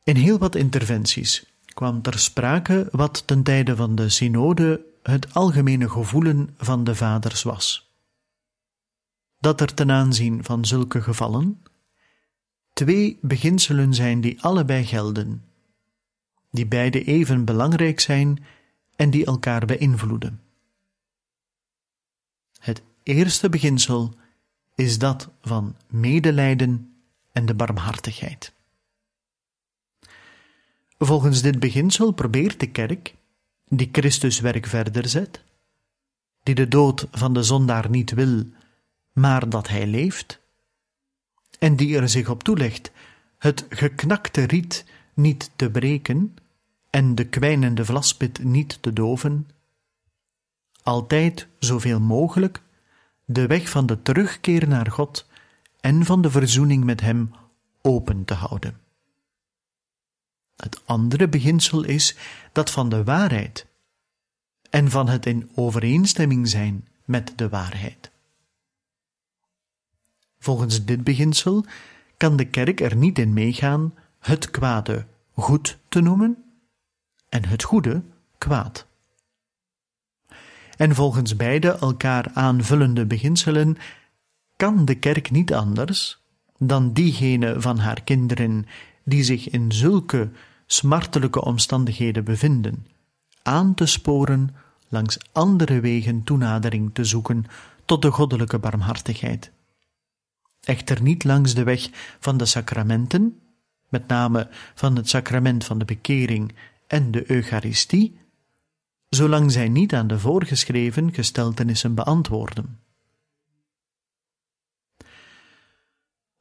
In 0.02 0.16
heel 0.16 0.38
wat 0.38 0.54
interventies 0.54 1.44
kwam 1.64 2.02
ter 2.02 2.18
sprake 2.18 2.88
wat 2.90 3.26
ten 3.26 3.42
tijde 3.42 3.76
van 3.76 3.94
de 3.94 4.08
synode 4.08 4.84
het 5.02 5.34
algemene 5.34 5.90
gevoelen 5.90 6.54
van 6.56 6.84
de 6.84 6.94
vaders 6.94 7.42
was. 7.42 7.92
Dat 9.38 9.60
er 9.60 9.74
ten 9.74 9.90
aanzien 9.90 10.44
van 10.44 10.64
zulke 10.64 11.02
gevallen 11.02 11.62
twee 12.78 13.18
beginselen 13.20 13.94
zijn 13.94 14.20
die 14.20 14.42
allebei 14.42 14.84
gelden, 14.84 15.44
die 16.50 16.66
beide 16.66 17.04
even 17.04 17.44
belangrijk 17.44 18.00
zijn 18.00 18.44
en 18.96 19.10
die 19.10 19.26
elkaar 19.26 19.66
beïnvloeden. 19.66 20.40
Het 22.58 22.82
eerste 23.02 23.48
beginsel 23.48 24.14
is 24.74 24.98
dat 24.98 25.28
van 25.40 25.76
medelijden 25.86 26.94
en 27.32 27.46
de 27.46 27.54
barmhartigheid. 27.54 28.52
Volgens 30.98 31.42
dit 31.42 31.58
beginsel 31.58 32.12
probeert 32.12 32.60
de 32.60 32.70
kerk, 32.70 33.14
die 33.68 33.88
Christus 33.92 34.40
werk 34.40 34.66
verder 34.66 35.08
zet, 35.08 35.42
die 36.42 36.54
de 36.54 36.68
dood 36.68 37.06
van 37.10 37.32
de 37.34 37.42
zondaar 37.42 37.90
niet 37.90 38.10
wil, 38.10 38.44
maar 39.12 39.48
dat 39.48 39.68
hij 39.68 39.86
leeft, 39.86 40.40
en 41.58 41.76
die 41.76 41.98
er 41.98 42.08
zich 42.08 42.28
op 42.28 42.42
toelegt 42.42 42.90
het 43.38 43.66
geknakte 43.68 44.42
riet 44.42 44.84
niet 45.14 45.50
te 45.56 45.70
breken 45.70 46.36
en 46.90 47.14
de 47.14 47.26
kwijnende 47.26 47.84
vlaspit 47.84 48.44
niet 48.44 48.82
te 48.82 48.92
doven, 48.92 49.48
altijd 50.82 51.46
zoveel 51.58 52.00
mogelijk 52.00 52.62
de 53.24 53.46
weg 53.46 53.68
van 53.68 53.86
de 53.86 54.02
terugkeer 54.02 54.68
naar 54.68 54.90
God 54.90 55.26
en 55.80 56.04
van 56.04 56.22
de 56.22 56.30
verzoening 56.30 56.84
met 56.84 57.00
Hem 57.00 57.30
open 57.82 58.24
te 58.24 58.34
houden. 58.34 58.80
Het 60.56 60.86
andere 60.86 61.28
beginsel 61.28 61.84
is 61.84 62.16
dat 62.52 62.70
van 62.70 62.88
de 62.88 63.04
waarheid 63.04 63.66
en 64.70 64.90
van 64.90 65.08
het 65.08 65.26
in 65.26 65.50
overeenstemming 65.54 66.48
zijn 66.48 66.88
met 67.04 67.32
de 67.36 67.48
waarheid. 67.48 68.10
Volgens 70.38 70.84
dit 70.84 71.04
beginsel 71.04 71.64
kan 72.16 72.36
de 72.36 72.44
kerk 72.44 72.80
er 72.80 72.96
niet 72.96 73.18
in 73.18 73.32
meegaan 73.32 73.94
het 74.18 74.50
kwade 74.50 75.06
goed 75.34 75.78
te 75.88 76.00
noemen 76.00 76.44
en 77.28 77.44
het 77.44 77.62
goede 77.62 78.02
kwaad. 78.38 78.86
En 80.76 80.94
volgens 80.94 81.36
beide 81.36 81.70
elkaar 81.70 82.30
aanvullende 82.34 83.06
beginselen 83.06 83.76
kan 84.56 84.84
de 84.84 84.94
kerk 84.94 85.30
niet 85.30 85.54
anders 85.54 86.18
dan 86.58 86.92
diegene 86.92 87.60
van 87.60 87.78
haar 87.78 88.02
kinderen 88.02 88.66
die 89.04 89.22
zich 89.22 89.48
in 89.48 89.72
zulke 89.72 90.30
smartelijke 90.66 91.44
omstandigheden 91.44 92.24
bevinden, 92.24 92.86
aan 93.42 93.74
te 93.74 93.86
sporen 93.86 94.54
langs 94.88 95.18
andere 95.32 95.80
wegen 95.80 96.22
toenadering 96.22 96.90
te 96.92 97.04
zoeken 97.04 97.44
tot 97.84 98.02
de 98.02 98.10
goddelijke 98.10 98.58
barmhartigheid. 98.58 99.50
Echter 100.68 101.02
niet 101.02 101.24
langs 101.24 101.54
de 101.54 101.62
weg 101.62 101.88
van 102.20 102.36
de 102.36 102.44
sacramenten, 102.44 103.40
met 103.88 104.06
name 104.06 104.48
van 104.74 104.96
het 104.96 105.08
sacrament 105.08 105.64
van 105.64 105.78
de 105.78 105.84
bekering 105.84 106.54
en 106.86 107.10
de 107.10 107.30
Eucharistie, 107.30 108.20
zolang 109.08 109.52
zij 109.52 109.68
niet 109.68 109.94
aan 109.94 110.06
de 110.06 110.18
voorgeschreven 110.18 111.14
gesteltenissen 111.14 111.94
beantwoorden. 111.94 112.80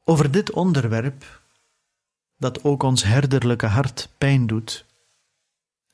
Over 0.03 0.31
dit 0.31 0.51
onderwerp, 0.51 1.41
dat 2.37 2.63
ook 2.63 2.83
ons 2.83 3.03
herderlijke 3.03 3.67
hart 3.67 4.09
pijn 4.17 4.47
doet, 4.47 4.85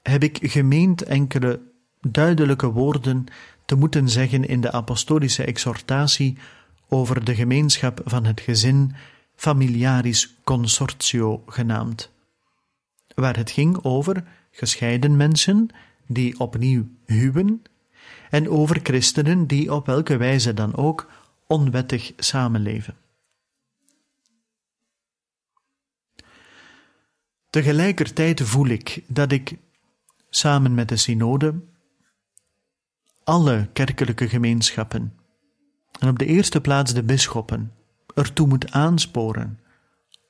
heb 0.01 0.23
ik 0.23 0.39
gemeend 0.41 1.01
enkele 1.01 1.61
duidelijke 2.01 2.71
woorden 2.71 3.25
te 3.65 3.75
moeten 3.75 4.09
zeggen 4.09 4.45
in 4.45 4.61
de 4.61 4.71
apostolische 4.71 5.43
exhortatie 5.43 6.37
over 6.93 7.25
de 7.25 7.35
gemeenschap 7.35 8.01
van 8.05 8.25
het 8.25 8.41
gezin 8.41 8.95
Familiaris 9.35 10.35
Consortio 10.43 11.43
genaamd, 11.45 12.11
waar 13.15 13.37
het 13.37 13.51
ging 13.51 13.83
over 13.83 14.23
gescheiden 14.51 15.17
mensen 15.17 15.67
die 16.07 16.39
opnieuw 16.39 16.87
huwen 17.05 17.63
en 18.29 18.49
over 18.49 18.79
christenen 18.83 19.47
die 19.47 19.73
op 19.73 19.85
welke 19.85 20.17
wijze 20.17 20.53
dan 20.53 20.75
ook 20.75 21.11
onwettig 21.47 22.13
samenleven. 22.17 22.97
Tegelijkertijd 27.49 28.41
voel 28.41 28.67
ik 28.67 29.03
dat 29.07 29.31
ik 29.31 29.57
samen 30.29 30.73
met 30.73 30.89
de 30.89 30.97
synode 30.97 31.61
alle 33.23 33.69
kerkelijke 33.73 34.29
gemeenschappen 34.29 35.22
en 35.99 36.09
op 36.09 36.19
de 36.19 36.25
eerste 36.25 36.61
plaats 36.61 36.93
de 36.93 37.03
bisschoppen 37.03 37.71
ertoe 38.15 38.47
moet 38.47 38.71
aansporen 38.71 39.59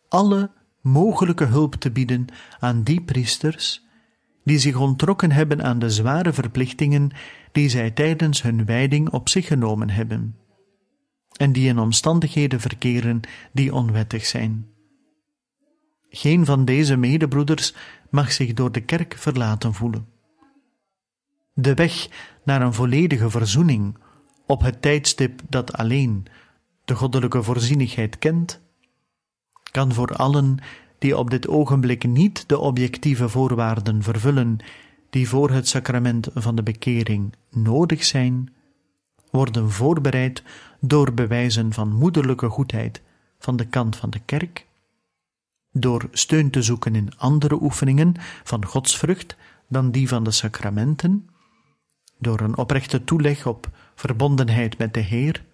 alle 0.09 0.51
mogelijke 0.81 1.45
hulp 1.45 1.75
te 1.75 1.91
bieden 1.91 2.25
aan 2.59 2.83
die 2.83 3.01
priesters 3.01 3.83
die 4.43 4.59
zich 4.59 4.75
ontrokken 4.75 5.31
hebben 5.31 5.63
aan 5.63 5.79
de 5.79 5.89
zware 5.89 6.33
verplichtingen 6.33 7.11
die 7.51 7.69
zij 7.69 7.91
tijdens 7.91 8.41
hun 8.41 8.65
wijding 8.65 9.09
op 9.09 9.29
zich 9.29 9.47
genomen 9.47 9.89
hebben, 9.89 10.37
en 11.37 11.51
die 11.51 11.67
in 11.67 11.79
omstandigheden 11.79 12.59
verkeren 12.59 13.19
die 13.51 13.73
onwettig 13.73 14.25
zijn. 14.25 14.67
Geen 16.09 16.45
van 16.45 16.65
deze 16.65 16.95
medebroeders 16.95 17.75
mag 18.09 18.31
zich 18.31 18.53
door 18.53 18.71
de 18.71 18.81
kerk 18.81 19.15
verlaten 19.17 19.73
voelen. 19.73 20.07
De 21.53 21.73
weg 21.73 22.07
naar 22.43 22.61
een 22.61 22.73
volledige 22.73 23.29
verzoening 23.29 23.97
op 24.45 24.61
het 24.61 24.81
tijdstip 24.81 25.41
dat 25.49 25.73
alleen 25.73 26.25
de 26.85 26.95
goddelijke 26.95 27.43
voorzienigheid 27.43 28.19
kent, 28.19 28.61
kan 29.71 29.93
voor 29.93 30.15
allen 30.15 30.57
die 30.99 31.17
op 31.17 31.29
dit 31.29 31.47
ogenblik 31.47 32.07
niet 32.07 32.49
de 32.49 32.57
objectieve 32.57 33.29
voorwaarden 33.29 34.03
vervullen 34.03 34.57
die 35.09 35.29
voor 35.29 35.49
het 35.49 35.67
sacrament 35.67 36.27
van 36.33 36.55
de 36.55 36.63
bekering 36.63 37.33
nodig 37.49 38.03
zijn, 38.03 38.53
worden 39.31 39.71
voorbereid 39.71 40.43
door 40.79 41.13
bewijzen 41.13 41.73
van 41.73 41.93
moederlijke 41.93 42.49
goedheid 42.49 43.01
van 43.39 43.55
de 43.55 43.65
kant 43.65 43.95
van 43.95 44.09
de 44.09 44.19
kerk, 44.25 44.65
door 45.71 46.07
steun 46.11 46.49
te 46.49 46.61
zoeken 46.61 46.95
in 46.95 47.17
andere 47.17 47.61
oefeningen 47.61 48.13
van 48.43 48.65
godsvrucht 48.65 49.35
dan 49.67 49.91
die 49.91 50.07
van 50.07 50.23
de 50.23 50.31
sacramenten, 50.31 51.29
door 52.17 52.39
een 52.39 52.57
oprechte 52.57 53.03
toeleg 53.03 53.45
op 53.45 53.69
verbondenheid 53.95 54.77
met 54.77 54.93
de 54.93 54.99
Heer, 54.99 55.45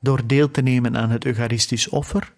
door 0.00 0.26
deel 0.26 0.50
te 0.50 0.60
nemen 0.60 0.96
aan 0.96 1.10
het 1.10 1.24
Eucharistisch 1.24 1.88
offer 1.88 2.36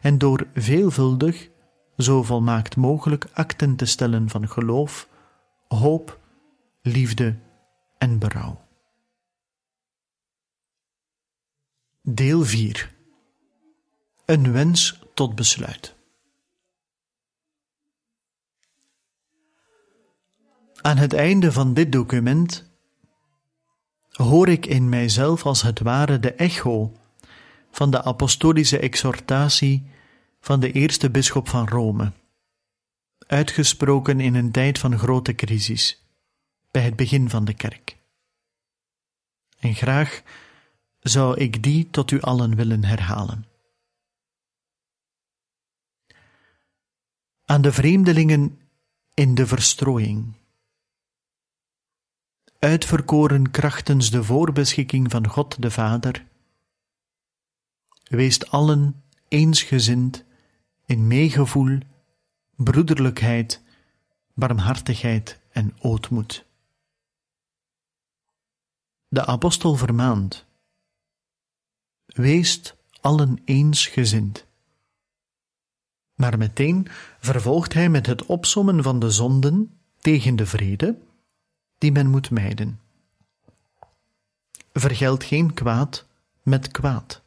en 0.00 0.18
door 0.18 0.46
veelvuldig, 0.54 1.50
zo 1.96 2.22
volmaakt 2.22 2.76
mogelijk, 2.76 3.26
akten 3.32 3.76
te 3.76 3.84
stellen 3.84 4.28
van 4.28 4.48
geloof, 4.48 5.08
hoop, 5.68 6.18
liefde 6.82 7.36
en 7.98 8.18
berouw. 8.18 8.62
Deel 12.02 12.44
4 12.44 12.94
Een 14.24 14.52
wens 14.52 15.02
tot 15.14 15.34
besluit. 15.34 15.96
Aan 20.80 20.96
het 20.96 21.12
einde 21.12 21.52
van 21.52 21.74
dit 21.74 21.92
document 21.92 22.73
hoor 24.14 24.48
ik 24.48 24.66
in 24.66 24.88
mijzelf 24.88 25.46
als 25.46 25.62
het 25.62 25.80
ware 25.80 26.18
de 26.18 26.32
echo 26.32 26.92
van 27.70 27.90
de 27.90 28.02
apostolische 28.02 28.78
exhortatie 28.78 29.86
van 30.40 30.60
de 30.60 30.72
eerste 30.72 31.10
bisschop 31.10 31.48
van 31.48 31.68
Rome, 31.68 32.12
uitgesproken 33.26 34.20
in 34.20 34.34
een 34.34 34.50
tijd 34.50 34.78
van 34.78 34.98
grote 34.98 35.34
crisis, 35.34 36.04
bij 36.70 36.82
het 36.82 36.96
begin 36.96 37.30
van 37.30 37.44
de 37.44 37.54
kerk. 37.54 37.96
En 39.58 39.74
graag 39.74 40.22
zou 41.00 41.38
ik 41.38 41.62
die 41.62 41.90
tot 41.90 42.10
u 42.10 42.20
allen 42.20 42.54
willen 42.54 42.84
herhalen. 42.84 43.46
Aan 47.44 47.62
de 47.62 47.72
vreemdelingen 47.72 48.58
in 49.14 49.34
de 49.34 49.46
verstrooiing. 49.46 50.34
Uitverkoren 52.64 53.50
krachtens 53.50 54.10
de 54.10 54.24
voorbeschikking 54.24 55.10
van 55.10 55.28
God 55.28 55.62
de 55.62 55.70
Vader, 55.70 56.24
weest 58.04 58.50
allen 58.50 59.02
eensgezind 59.28 60.24
in 60.86 61.06
meegevoel, 61.06 61.78
broederlijkheid, 62.56 63.62
barmhartigheid 64.34 65.40
en 65.52 65.74
ootmoed. 65.78 66.44
De 69.08 69.26
apostel 69.26 69.74
vermaant: 69.74 70.44
Weest 72.06 72.76
allen 73.00 73.38
eensgezind. 73.44 74.46
Maar 76.14 76.38
meteen 76.38 76.86
vervolgt 77.18 77.72
hij 77.72 77.88
met 77.88 78.06
het 78.06 78.26
opsommen 78.26 78.82
van 78.82 78.98
de 78.98 79.10
zonden 79.10 79.78
tegen 79.98 80.36
de 80.36 80.46
vrede, 80.46 80.98
die 81.78 81.92
men 81.92 82.06
moet 82.06 82.30
mijden. 82.30 82.80
Vergeld 84.72 85.24
geen 85.24 85.54
kwaad 85.54 86.06
met 86.42 86.70
kwaad. 86.70 87.22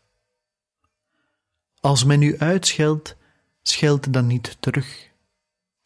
Als 1.80 2.04
men 2.04 2.22
u 2.22 2.38
uitscheldt, 2.38 3.16
scheld 3.62 4.14
dan 4.14 4.28
niet 4.28 4.58
terug. 4.60 5.10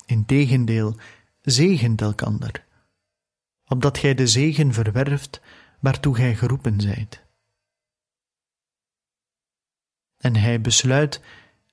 Integendeel, 0.05 0.95
zegent 1.41 2.01
elkander, 2.01 2.65
opdat 3.67 3.97
gij 3.97 4.13
de 4.13 4.27
zegen 4.27 4.73
verwerft 4.73 5.41
waartoe 5.79 6.15
gij 6.15 6.35
geroepen 6.35 6.81
zijt. 6.81 7.21
En 10.17 10.35
hij 10.35 10.61
besluit 10.61 11.21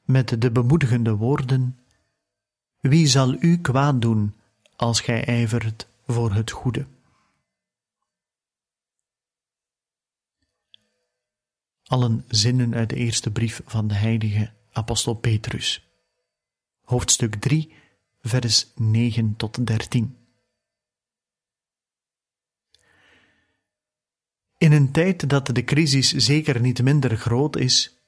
met 0.05 0.41
de 0.41 0.51
bemoedigende 0.51 1.15
woorden: 1.15 1.79
Wie 2.81 3.07
zal 3.07 3.37
u 3.41 3.59
kwaad 3.59 4.03
doen 4.03 4.35
als 4.77 5.01
gij 5.01 5.25
ijvert 5.25 5.88
voor 6.13 6.33
het 6.33 6.51
goede? 6.51 6.87
Allen 11.85 12.25
zinnen 12.29 12.75
uit 12.75 12.89
de 12.89 12.97
eerste 12.97 13.31
brief 13.31 13.61
van 13.65 13.89
de 13.89 13.95
heilige 13.95 14.53
apostel 14.73 15.15
Petrus. 15.15 15.89
Hoofdstuk 16.81 17.35
3, 17.35 17.73
vers 18.21 18.73
9 18.75 19.37
tot 19.37 19.67
13. 19.67 20.17
In 24.59 24.73
een 24.73 24.93
tijd 24.93 25.31
dat 25.31 25.47
de 25.47 25.65
crisis 25.65 26.11
zeker 26.11 26.61
niet 26.61 26.83
minder 26.83 27.17
groot 27.17 27.57
is, 27.57 27.99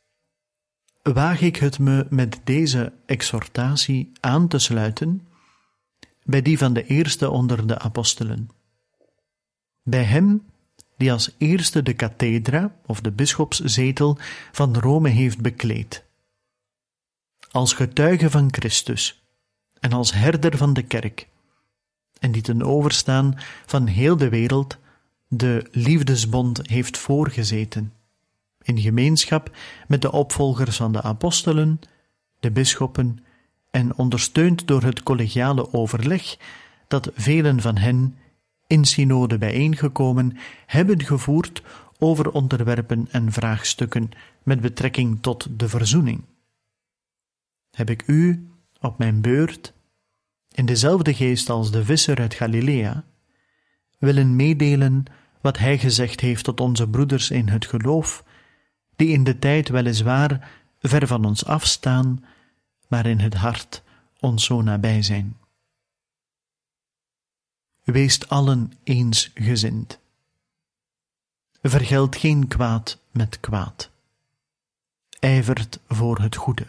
waag 1.02 1.40
ik 1.40 1.56
het 1.56 1.78
me 1.78 2.06
met 2.10 2.40
deze 2.44 2.92
exhortatie 3.06 4.12
aan 4.20 4.48
te 4.48 4.58
sluiten 4.58 5.29
bij 6.30 6.42
die 6.42 6.58
van 6.58 6.72
de 6.72 6.86
eerste 6.86 7.30
onder 7.30 7.66
de 7.66 7.78
apostelen. 7.78 8.48
Bij 9.82 10.02
hem 10.02 10.42
die 10.96 11.12
als 11.12 11.34
eerste 11.38 11.82
de 11.82 11.92
kathedra 11.92 12.76
of 12.86 13.00
de 13.00 13.10
bisschopszetel 13.10 14.18
van 14.52 14.76
Rome 14.76 15.08
heeft 15.08 15.40
bekleed. 15.40 16.04
Als 17.50 17.72
getuige 17.72 18.30
van 18.30 18.48
Christus 18.52 19.22
en 19.80 19.92
als 19.92 20.12
herder 20.12 20.56
van 20.56 20.72
de 20.72 20.82
kerk, 20.82 21.28
en 22.18 22.32
die 22.32 22.42
ten 22.42 22.62
overstaan 22.62 23.34
van 23.66 23.86
heel 23.86 24.16
de 24.16 24.28
wereld 24.28 24.78
de 25.28 25.68
liefdesbond 25.70 26.68
heeft 26.68 26.98
voorgezeten 26.98 27.92
in 28.62 28.78
gemeenschap 28.78 29.56
met 29.88 30.02
de 30.02 30.12
opvolgers 30.12 30.76
van 30.76 30.92
de 30.92 31.02
apostelen, 31.02 31.80
de 32.40 32.50
bisschoppen 32.50 33.18
en 33.70 33.96
ondersteund 33.96 34.66
door 34.66 34.82
het 34.82 35.02
collegiale 35.02 35.72
overleg 35.72 36.36
dat 36.88 37.10
velen 37.14 37.60
van 37.60 37.76
hen, 37.76 38.16
in 38.66 38.84
synode 38.84 39.38
bijeengekomen, 39.38 40.36
hebben 40.66 41.02
gevoerd 41.02 41.62
over 41.98 42.30
onderwerpen 42.30 43.08
en 43.10 43.32
vraagstukken 43.32 44.10
met 44.42 44.60
betrekking 44.60 45.18
tot 45.20 45.46
de 45.58 45.68
verzoening. 45.68 46.24
Heb 47.70 47.90
ik 47.90 48.02
u, 48.06 48.48
op 48.80 48.98
mijn 48.98 49.20
beurt, 49.20 49.72
in 50.54 50.66
dezelfde 50.66 51.14
geest 51.14 51.50
als 51.50 51.70
de 51.70 51.84
visser 51.84 52.18
uit 52.18 52.34
Galilea, 52.34 53.04
willen 53.98 54.36
meedelen 54.36 55.04
wat 55.40 55.58
hij 55.58 55.78
gezegd 55.78 56.20
heeft 56.20 56.44
tot 56.44 56.60
onze 56.60 56.88
broeders 56.88 57.30
in 57.30 57.48
het 57.48 57.66
geloof 57.66 58.24
die 58.96 59.08
in 59.08 59.24
de 59.24 59.38
tijd 59.38 59.68
weliswaar 59.68 60.50
ver 60.80 61.06
van 61.06 61.24
ons 61.24 61.44
afstaan, 61.44 62.24
maar 62.90 63.06
in 63.06 63.18
het 63.20 63.34
hart 63.34 63.82
ons 64.20 64.44
zo 64.44 64.62
nabij 64.62 65.02
zijn. 65.02 65.38
Weest 67.84 68.28
allen 68.28 68.72
eensgezind. 68.82 69.98
Vergeld 71.62 72.16
geen 72.16 72.48
kwaad 72.48 72.98
met 73.10 73.40
kwaad. 73.40 73.90
Ijvert 75.18 75.80
voor 75.88 76.18
het 76.18 76.36
goede. 76.36 76.66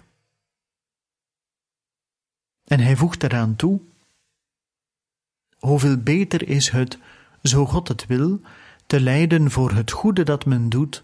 En 2.63 2.79
hij 2.79 2.95
voegt 2.95 3.23
eraan 3.23 3.55
toe: 3.55 3.81
Hoeveel 5.59 5.97
beter 5.97 6.47
is 6.47 6.69
het, 6.69 6.97
zo 7.43 7.65
God 7.65 7.87
het 7.87 8.05
wil, 8.05 8.41
te 8.85 8.99
lijden 8.99 9.51
voor 9.51 9.71
het 9.71 9.91
goede 9.91 10.23
dat 10.23 10.45
men 10.45 10.69
doet, 10.69 11.03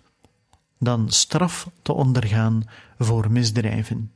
dan 0.77 1.11
straf 1.11 1.69
te 1.81 1.93
ondergaan 1.93 2.63
voor 2.97 3.31
misdrijven. 3.31 4.11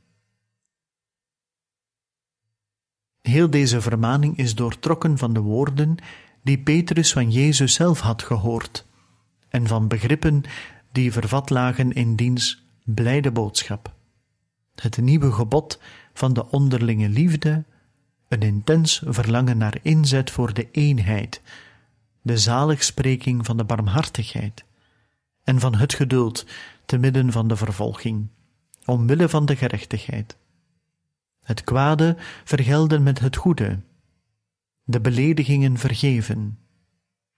Heel 3.22 3.50
deze 3.50 3.80
vermaning 3.80 4.36
is 4.38 4.54
doortrokken 4.54 5.18
van 5.18 5.32
de 5.32 5.40
woorden 5.40 5.96
die 6.42 6.58
Petrus 6.58 7.12
van 7.12 7.30
Jezus 7.30 7.74
zelf 7.74 8.00
had 8.00 8.22
gehoord 8.22 8.86
en 9.48 9.66
van 9.66 9.88
begrippen 9.88 10.42
die 10.92 11.12
vervat 11.12 11.50
lagen 11.50 11.92
in 11.92 12.16
diens 12.16 12.64
blijde 12.84 13.30
boodschap. 13.30 13.94
Het 14.74 14.96
nieuwe 14.96 15.32
gebod 15.32 15.80
van 16.14 16.32
de 16.32 16.50
onderlinge 16.50 17.08
liefde, 17.08 17.64
een 18.28 18.42
intens 18.42 19.02
verlangen 19.06 19.58
naar 19.58 19.78
inzet 19.82 20.30
voor 20.30 20.54
de 20.54 20.68
eenheid, 20.70 21.40
de 22.22 22.38
zaligspreking 22.38 23.46
van 23.46 23.56
de 23.56 23.64
barmhartigheid, 23.64 24.64
en 25.44 25.60
van 25.60 25.74
het 25.74 25.94
geduld 25.94 26.46
te 26.84 26.98
midden 26.98 27.32
van 27.32 27.48
de 27.48 27.56
vervolging, 27.56 28.28
omwille 28.84 29.28
van 29.28 29.46
de 29.46 29.56
gerechtigheid. 29.56 30.36
Het 31.42 31.64
kwade 31.64 32.16
vergelden 32.44 33.02
met 33.02 33.18
het 33.18 33.36
goede, 33.36 33.80
de 34.84 35.00
beledigingen 35.00 35.76
vergeven, 35.76 36.58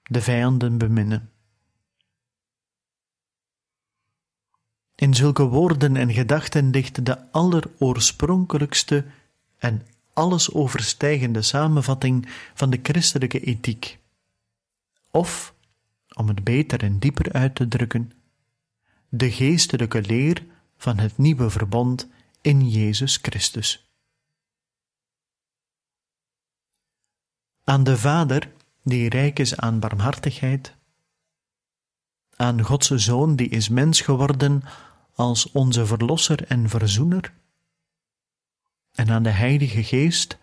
de 0.03 0.23
vijanden 0.23 0.79
beminnen. 0.79 1.31
In 4.95 5.15
zulke 5.15 5.43
woorden 5.43 5.97
en 5.97 6.13
gedachten 6.13 6.71
ligt 6.71 7.07
de 7.07 7.33
alleroorspronkelijkste 7.33 9.05
en 9.59 9.87
alles 10.13 10.53
overstijgende 10.53 11.43
samenvatting 11.43 12.29
van 12.55 12.71
de 12.71 12.79
christelijke 12.83 13.41
ethiek. 13.41 13.99
Of 15.11 15.55
om 16.17 16.29
het 16.29 16.45
beter 16.45 16.83
en 16.83 16.99
dieper 16.99 17.33
uit 17.33 17.55
te 17.55 17.69
drukken, 17.69 18.13
de 19.09 19.31
geestelijke 19.31 20.03
leer 20.03 20.45
van 20.77 20.99
het 20.99 21.19
nieuwe 21.19 21.51
verbond 21.51 22.09
in 22.41 22.69
Jezus 22.69 23.19
Christus. 23.23 23.84
Aan 27.65 27.85
de 27.85 27.99
Vader, 27.99 28.53
die 28.83 29.09
rijk 29.09 29.39
is 29.39 29.57
aan 29.57 29.81
barmhartigheid, 29.81 30.77
aan 32.37 32.63
Gods 32.63 32.89
Zoon, 32.89 33.37
die 33.37 33.49
is 33.49 33.69
mens 33.69 34.01
geworden 34.01 34.63
als 35.15 35.53
onze 35.53 35.87
Verlosser 35.87 36.47
en 36.47 36.69
Verzoener, 36.69 37.33
en 38.93 39.11
aan 39.11 39.23
de 39.23 39.31
Heilige 39.31 39.85
Geest, 39.85 40.39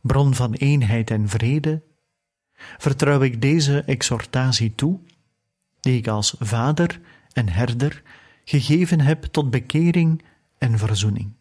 bron 0.00 0.34
van 0.34 0.52
eenheid 0.52 1.10
en 1.10 1.28
vrede, 1.28 1.82
vertrouw 2.78 3.22
ik 3.22 3.42
deze 3.42 3.82
exhortatie 3.82 4.74
toe 4.74 5.00
die 5.80 5.98
ik 5.98 6.08
als 6.08 6.34
vader 6.38 7.00
en 7.32 7.48
herder 7.48 8.02
gegeven 8.44 9.00
heb 9.00 9.24
tot 9.24 9.50
bekering 9.50 10.24
en 10.58 10.78
verzoening. 10.78 11.32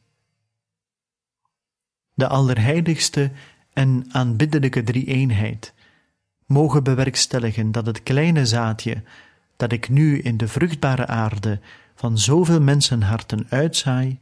De 2.13 2.27
allerheiligste 2.27 3.31
en 3.75 4.05
aanbiddelijke 4.11 4.83
drie-eenheid 4.83 5.73
mogen 6.45 6.83
bewerkstelligen 6.83 7.71
dat 7.71 7.85
het 7.85 8.03
kleine 8.03 8.45
zaadje 8.45 9.03
dat 9.55 9.71
ik 9.71 9.89
nu 9.89 10.19
in 10.19 10.37
de 10.37 10.47
vruchtbare 10.47 11.07
aarde 11.07 11.59
van 11.95 12.17
zoveel 12.17 12.61
mensenharten 12.61 13.45
uitzaai, 13.49 14.19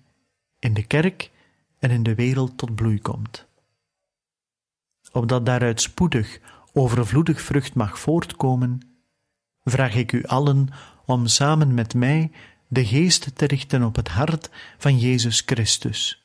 in 0.60 0.74
de 0.74 0.84
kerk 0.84 1.32
en 1.80 1.92
in 1.92 2.04
de 2.04 2.16
wereld 2.16 2.58
tot 2.58 2.76
bloei 2.76 3.02
komt. 3.02 3.46
Opdat 5.12 5.46
daaruit 5.46 5.82
spoedig 5.82 6.40
overvloedig 6.72 7.42
vrucht 7.42 7.74
mag 7.74 8.00
voortkomen, 8.00 8.80
vraag 9.64 9.96
ik 9.96 10.12
u 10.12 10.24
allen 10.24 10.68
om 11.06 11.28
samen 11.28 11.74
met 11.74 11.94
mij 11.94 12.32
de 12.68 12.86
geest 12.86 13.36
te 13.36 13.46
richten 13.46 13.84
op 13.84 13.96
het 13.96 14.08
hart 14.08 14.50
van 14.78 15.00
Jezus 15.00 15.44
Christus, 15.46 16.24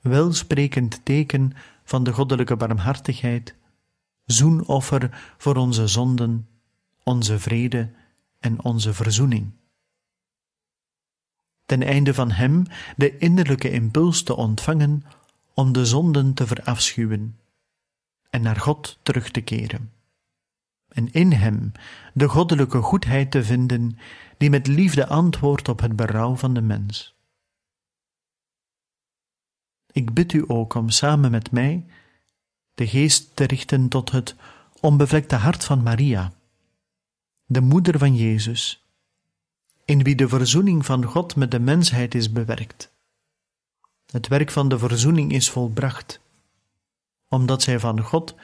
welsprekend 0.00 1.00
teken 1.04 1.52
van 1.84 2.04
de 2.04 2.12
goddelijke 2.12 2.56
barmhartigheid, 2.56 3.54
zoenoffer 4.24 5.34
voor 5.38 5.56
onze 5.56 5.86
zonden, 5.86 6.48
onze 7.02 7.38
vrede 7.38 7.90
en 8.40 8.64
onze 8.64 8.94
verzoening. 8.94 9.50
Ten 11.66 11.82
einde 11.82 12.14
van 12.14 12.30
Hem 12.30 12.62
de 12.96 13.18
innerlijke 13.18 13.70
impuls 13.70 14.22
te 14.22 14.36
ontvangen 14.36 15.04
om 15.54 15.72
de 15.72 15.86
zonden 15.86 16.34
te 16.34 16.46
verafschuwen 16.46 17.38
en 18.30 18.42
naar 18.42 18.56
God 18.56 18.98
terug 19.02 19.30
te 19.30 19.40
keren. 19.40 19.92
En 20.88 21.12
in 21.12 21.32
Hem 21.32 21.72
de 22.14 22.28
goddelijke 22.28 22.82
goedheid 22.82 23.30
te 23.30 23.44
vinden 23.44 23.98
die 24.36 24.50
met 24.50 24.66
liefde 24.66 25.06
antwoordt 25.06 25.68
op 25.68 25.80
het 25.80 25.96
berouw 25.96 26.34
van 26.36 26.54
de 26.54 26.62
mens. 26.62 27.11
Ik 29.92 30.14
bid 30.14 30.32
u 30.32 30.44
ook 30.46 30.74
om 30.74 30.90
samen 30.90 31.30
met 31.30 31.50
mij 31.50 31.86
de 32.74 32.86
geest 32.86 33.36
te 33.36 33.44
richten 33.44 33.88
tot 33.88 34.10
het 34.10 34.34
onbevlekte 34.80 35.36
hart 35.36 35.64
van 35.64 35.82
Maria, 35.82 36.32
de 37.46 37.60
moeder 37.60 37.98
van 37.98 38.16
Jezus, 38.16 38.84
in 39.84 40.02
wie 40.02 40.14
de 40.14 40.28
verzoening 40.28 40.86
van 40.86 41.04
God 41.04 41.36
met 41.36 41.50
de 41.50 41.60
mensheid 41.60 42.14
is 42.14 42.32
bewerkt. 42.32 42.92
Het 44.06 44.28
werk 44.28 44.50
van 44.50 44.68
de 44.68 44.78
verzoening 44.78 45.32
is 45.32 45.50
volbracht, 45.50 46.20
omdat 47.28 47.62
zij 47.62 47.80
van 47.80 48.00
God 48.00 48.34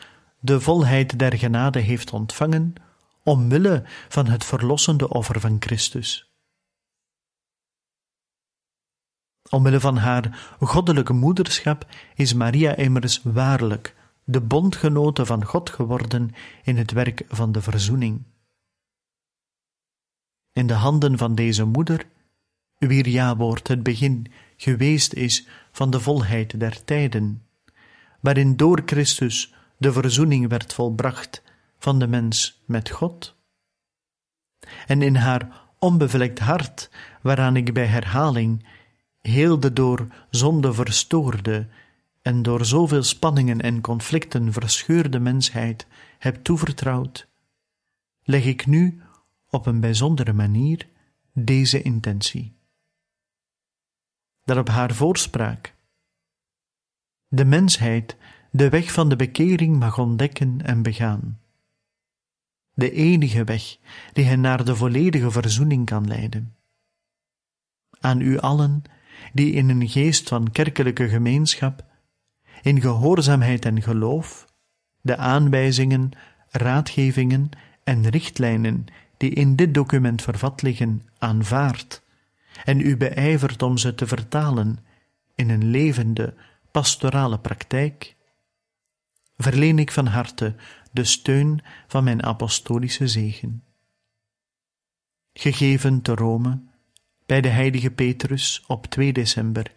de 0.40 0.61
volheid 0.61 1.18
der 1.18 1.38
genade 1.38 1.78
heeft 1.78 2.12
ontvangen, 2.12 2.74
omwille 3.22 3.84
van 4.09 4.26
het 4.26 4.44
verlossende 4.44 5.09
offer 5.09 5.40
van 5.40 5.57
Christus. 5.61 6.28
Omwille 9.51 9.80
van 9.80 9.96
haar 9.96 10.55
goddelijke 10.61 11.12
moederschap 11.12 11.86
is 12.14 12.34
Maria 12.34 12.76
immers 12.76 13.20
waarlijk 13.22 13.94
de 14.24 14.40
bondgenote 14.40 15.26
van 15.26 15.44
God 15.44 15.70
geworden 15.70 16.30
in 16.62 16.76
het 16.76 16.90
werk 16.90 17.24
van 17.28 17.53
de 17.53 17.62
verzoening. 17.62 18.22
In 20.53 20.66
de 20.66 20.74
handen 20.74 21.18
van 21.18 21.34
deze 21.34 21.64
moeder, 21.64 22.07
wier 22.78 23.09
ja-woord 23.09 23.68
het 23.68 23.82
begin 23.82 24.26
geweest 24.57 25.12
is 25.12 25.46
van 25.72 25.90
de 25.90 26.01
volheid 26.01 26.61
der 26.61 26.84
tijden, 26.84 27.42
waarin 28.20 28.57
door 28.57 28.82
Christus 28.86 29.55
de 29.76 29.92
verzoening 29.92 30.49
werd 30.49 30.74
volbracht 30.74 31.42
van 31.78 31.99
de 31.99 32.07
mens 32.07 32.62
met 32.64 32.90
God, 32.90 33.36
en 34.86 35.03
in 35.03 35.14
haar 35.16 35.66
onbevlekt 35.78 36.38
hart, 36.38 36.90
waaraan 37.22 37.57
ik 37.57 37.72
bij 37.72 37.86
herhaling 37.86 38.66
heel 39.29 39.61
de 39.61 39.72
door 39.72 40.07
zonde 40.31 40.72
verstoorde 40.72 41.66
en 42.22 42.43
door 42.43 42.64
zoveel 42.64 43.03
spanningen 43.03 43.61
en 43.61 43.81
conflicten 43.81 44.53
verscheurde 44.53 45.18
mensheid 45.18 45.87
heb 46.18 46.45
toevertrouwd, 46.45 47.29
leg 48.22 48.45
ik 48.45 48.66
nu 48.66 49.03
op 49.51 49.66
een 49.66 49.81
bijzondere 49.81 50.33
manier 50.33 50.87
deze 51.33 51.83
intentie. 51.83 52.57
Dat 54.45 54.57
op 54.57 54.68
haar 54.68 54.95
voorspraak 54.95 55.74
de 57.29 57.45
mensheid 57.45 58.16
de 58.51 58.68
weg 58.68 58.93
van 58.93 59.09
de 59.09 59.16
bekering 59.16 59.79
mag 59.79 59.99
ontdekken 59.99 60.62
en 60.62 60.83
begaan. 60.83 61.41
De 62.74 62.93
enige 62.93 63.45
weg 63.45 63.79
die 64.12 64.24
hen 64.24 64.41
naar 64.41 64.64
de 64.64 64.76
volledige 64.76 65.31
verzoening 65.31 65.87
kan 65.87 66.07
leiden. 66.07 66.57
Aan 68.01 68.20
u 68.20 68.39
allen, 68.39 68.83
die 69.33 69.53
in 69.53 69.68
een 69.68 69.89
geest 69.89 70.29
van 70.29 70.51
kerkelijke 70.51 71.09
gemeenschap 71.09 71.85
in 72.62 72.81
gehoorzaamheid 72.81 73.64
en 73.64 73.83
geloof 73.83 74.47
de 75.01 75.16
aanwijzingen, 75.16 76.11
raadgevingen 76.51 77.51
en 77.85 78.09
richtlijnen 78.09 78.85
die 79.16 79.31
in 79.31 79.57
dit 79.57 79.74
document 79.74 80.22
vervat 80.22 80.62
liggen 80.62 81.03
aanvaardt 81.18 82.07
en 82.64 82.81
u 82.81 82.97
beijvert 82.97 83.62
om 83.62 83.76
ze 83.76 83.95
te 83.95 84.07
vertalen 84.07 84.79
in 85.35 85.51
een 85.51 85.70
levende 85.70 86.35
pastorale 86.70 87.39
praktijk, 87.39 88.16
verleen 89.37 89.79
ik 89.79 89.93
van 89.93 90.07
harte 90.07 90.55
de 90.91 91.05
steun 91.05 91.61
van 91.87 92.05
mijn 92.05 92.22
apostolische 92.22 93.09
zegen. 93.09 93.64
Gegeven 95.33 96.03
te 96.03 96.14
Rome, 96.14 96.61
bij 97.29 97.41
de 97.41 97.49
heilige 97.49 97.91
Petrus 97.91 98.64
op 98.66 98.87
2 98.87 99.12
december, 99.12 99.72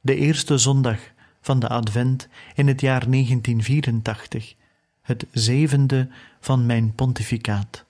de 0.00 0.14
eerste 0.14 0.58
zondag 0.58 0.98
van 1.40 1.60
de 1.60 1.68
Advent 1.68 2.28
in 2.54 2.66
het 2.66 2.80
jaar 2.80 3.10
1984, 3.10 4.54
het 5.02 5.26
zevende 5.32 6.08
van 6.40 6.66
mijn 6.66 6.94
pontificaat. 6.94 7.84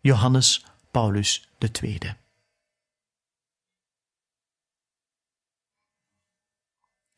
Johannes 0.00 0.64
Paulus 0.90 1.48
II. 1.82 1.98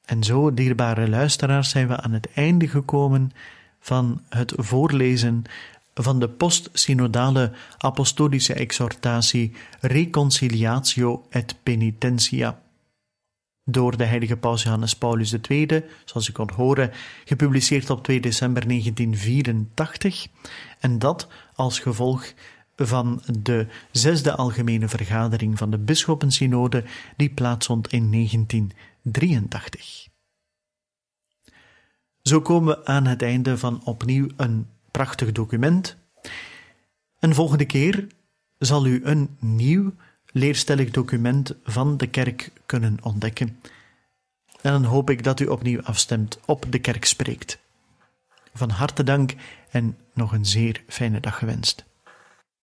En 0.05 0.24
zo, 0.24 0.55
dierbare 0.55 1.09
luisteraars, 1.09 1.70
zijn 1.70 1.89
we 1.89 1.97
aan 1.97 2.12
het 2.12 2.32
einde 2.32 2.68
gekomen 2.68 3.30
van 3.78 4.22
het 4.28 4.53
voorlezen 4.57 5.45
van 6.03 6.18
de 6.18 6.28
postsynodale 6.28 7.53
apostolische 7.78 8.55
exhortatie 8.55 9.53
Reconciliatio 9.80 11.26
et 11.30 11.57
Penitentia 11.62 12.61
door 13.68 13.97
de 13.97 14.05
heilige 14.05 14.36
paus 14.36 14.62
Johannes 14.62 14.97
Paulus 14.97 15.34
II, 15.49 15.84
zoals 16.05 16.28
u 16.28 16.32
kon 16.32 16.51
horen, 16.55 16.90
gepubliceerd 17.24 17.90
op 17.90 18.03
2 18.03 18.20
december 18.20 18.68
1984, 18.68 20.26
en 20.80 20.99
dat 20.99 21.28
als 21.55 21.78
gevolg 21.78 22.32
van 22.76 23.22
de 23.40 23.66
zesde 23.90 24.36
algemene 24.36 24.88
vergadering 24.88 25.59
van 25.59 25.70
de 25.70 25.78
bisschoppensynode 25.78 26.84
die 27.16 27.30
plaatsvond 27.30 27.92
in 27.92 28.11
1983. 28.11 30.09
Zo 32.22 32.40
komen 32.40 32.76
we 32.76 32.86
aan 32.86 33.07
het 33.07 33.22
einde 33.22 33.59
van 33.59 33.84
opnieuw 33.84 34.26
een 34.36 34.66
prachtig 34.97 35.32
document. 35.32 35.97
Een 37.20 37.34
volgende 37.34 37.64
keer 37.64 38.07
zal 38.59 38.86
u 38.86 39.01
een 39.05 39.36
nieuw 39.38 39.92
leerstellig 40.26 40.90
document 40.90 41.55
van 41.64 41.97
de 41.97 42.07
kerk 42.07 42.51
kunnen 42.66 42.99
ontdekken. 43.03 43.61
En 44.61 44.72
dan 44.72 44.84
hoop 44.84 45.11
ik 45.11 45.22
dat 45.22 45.40
u 45.40 45.47
opnieuw 45.47 45.82
afstemt 45.82 46.38
op 46.44 46.64
de 46.70 46.78
kerk 46.78 47.05
spreekt. 47.05 47.59
Van 48.55 48.70
harte 48.70 49.05
dank 49.05 49.34
en 49.70 49.97
nog 50.14 50.32
een 50.32 50.47
zeer 50.47 50.82
fijne 50.88 51.20
dag 51.20 51.38
gewenst. 51.38 51.84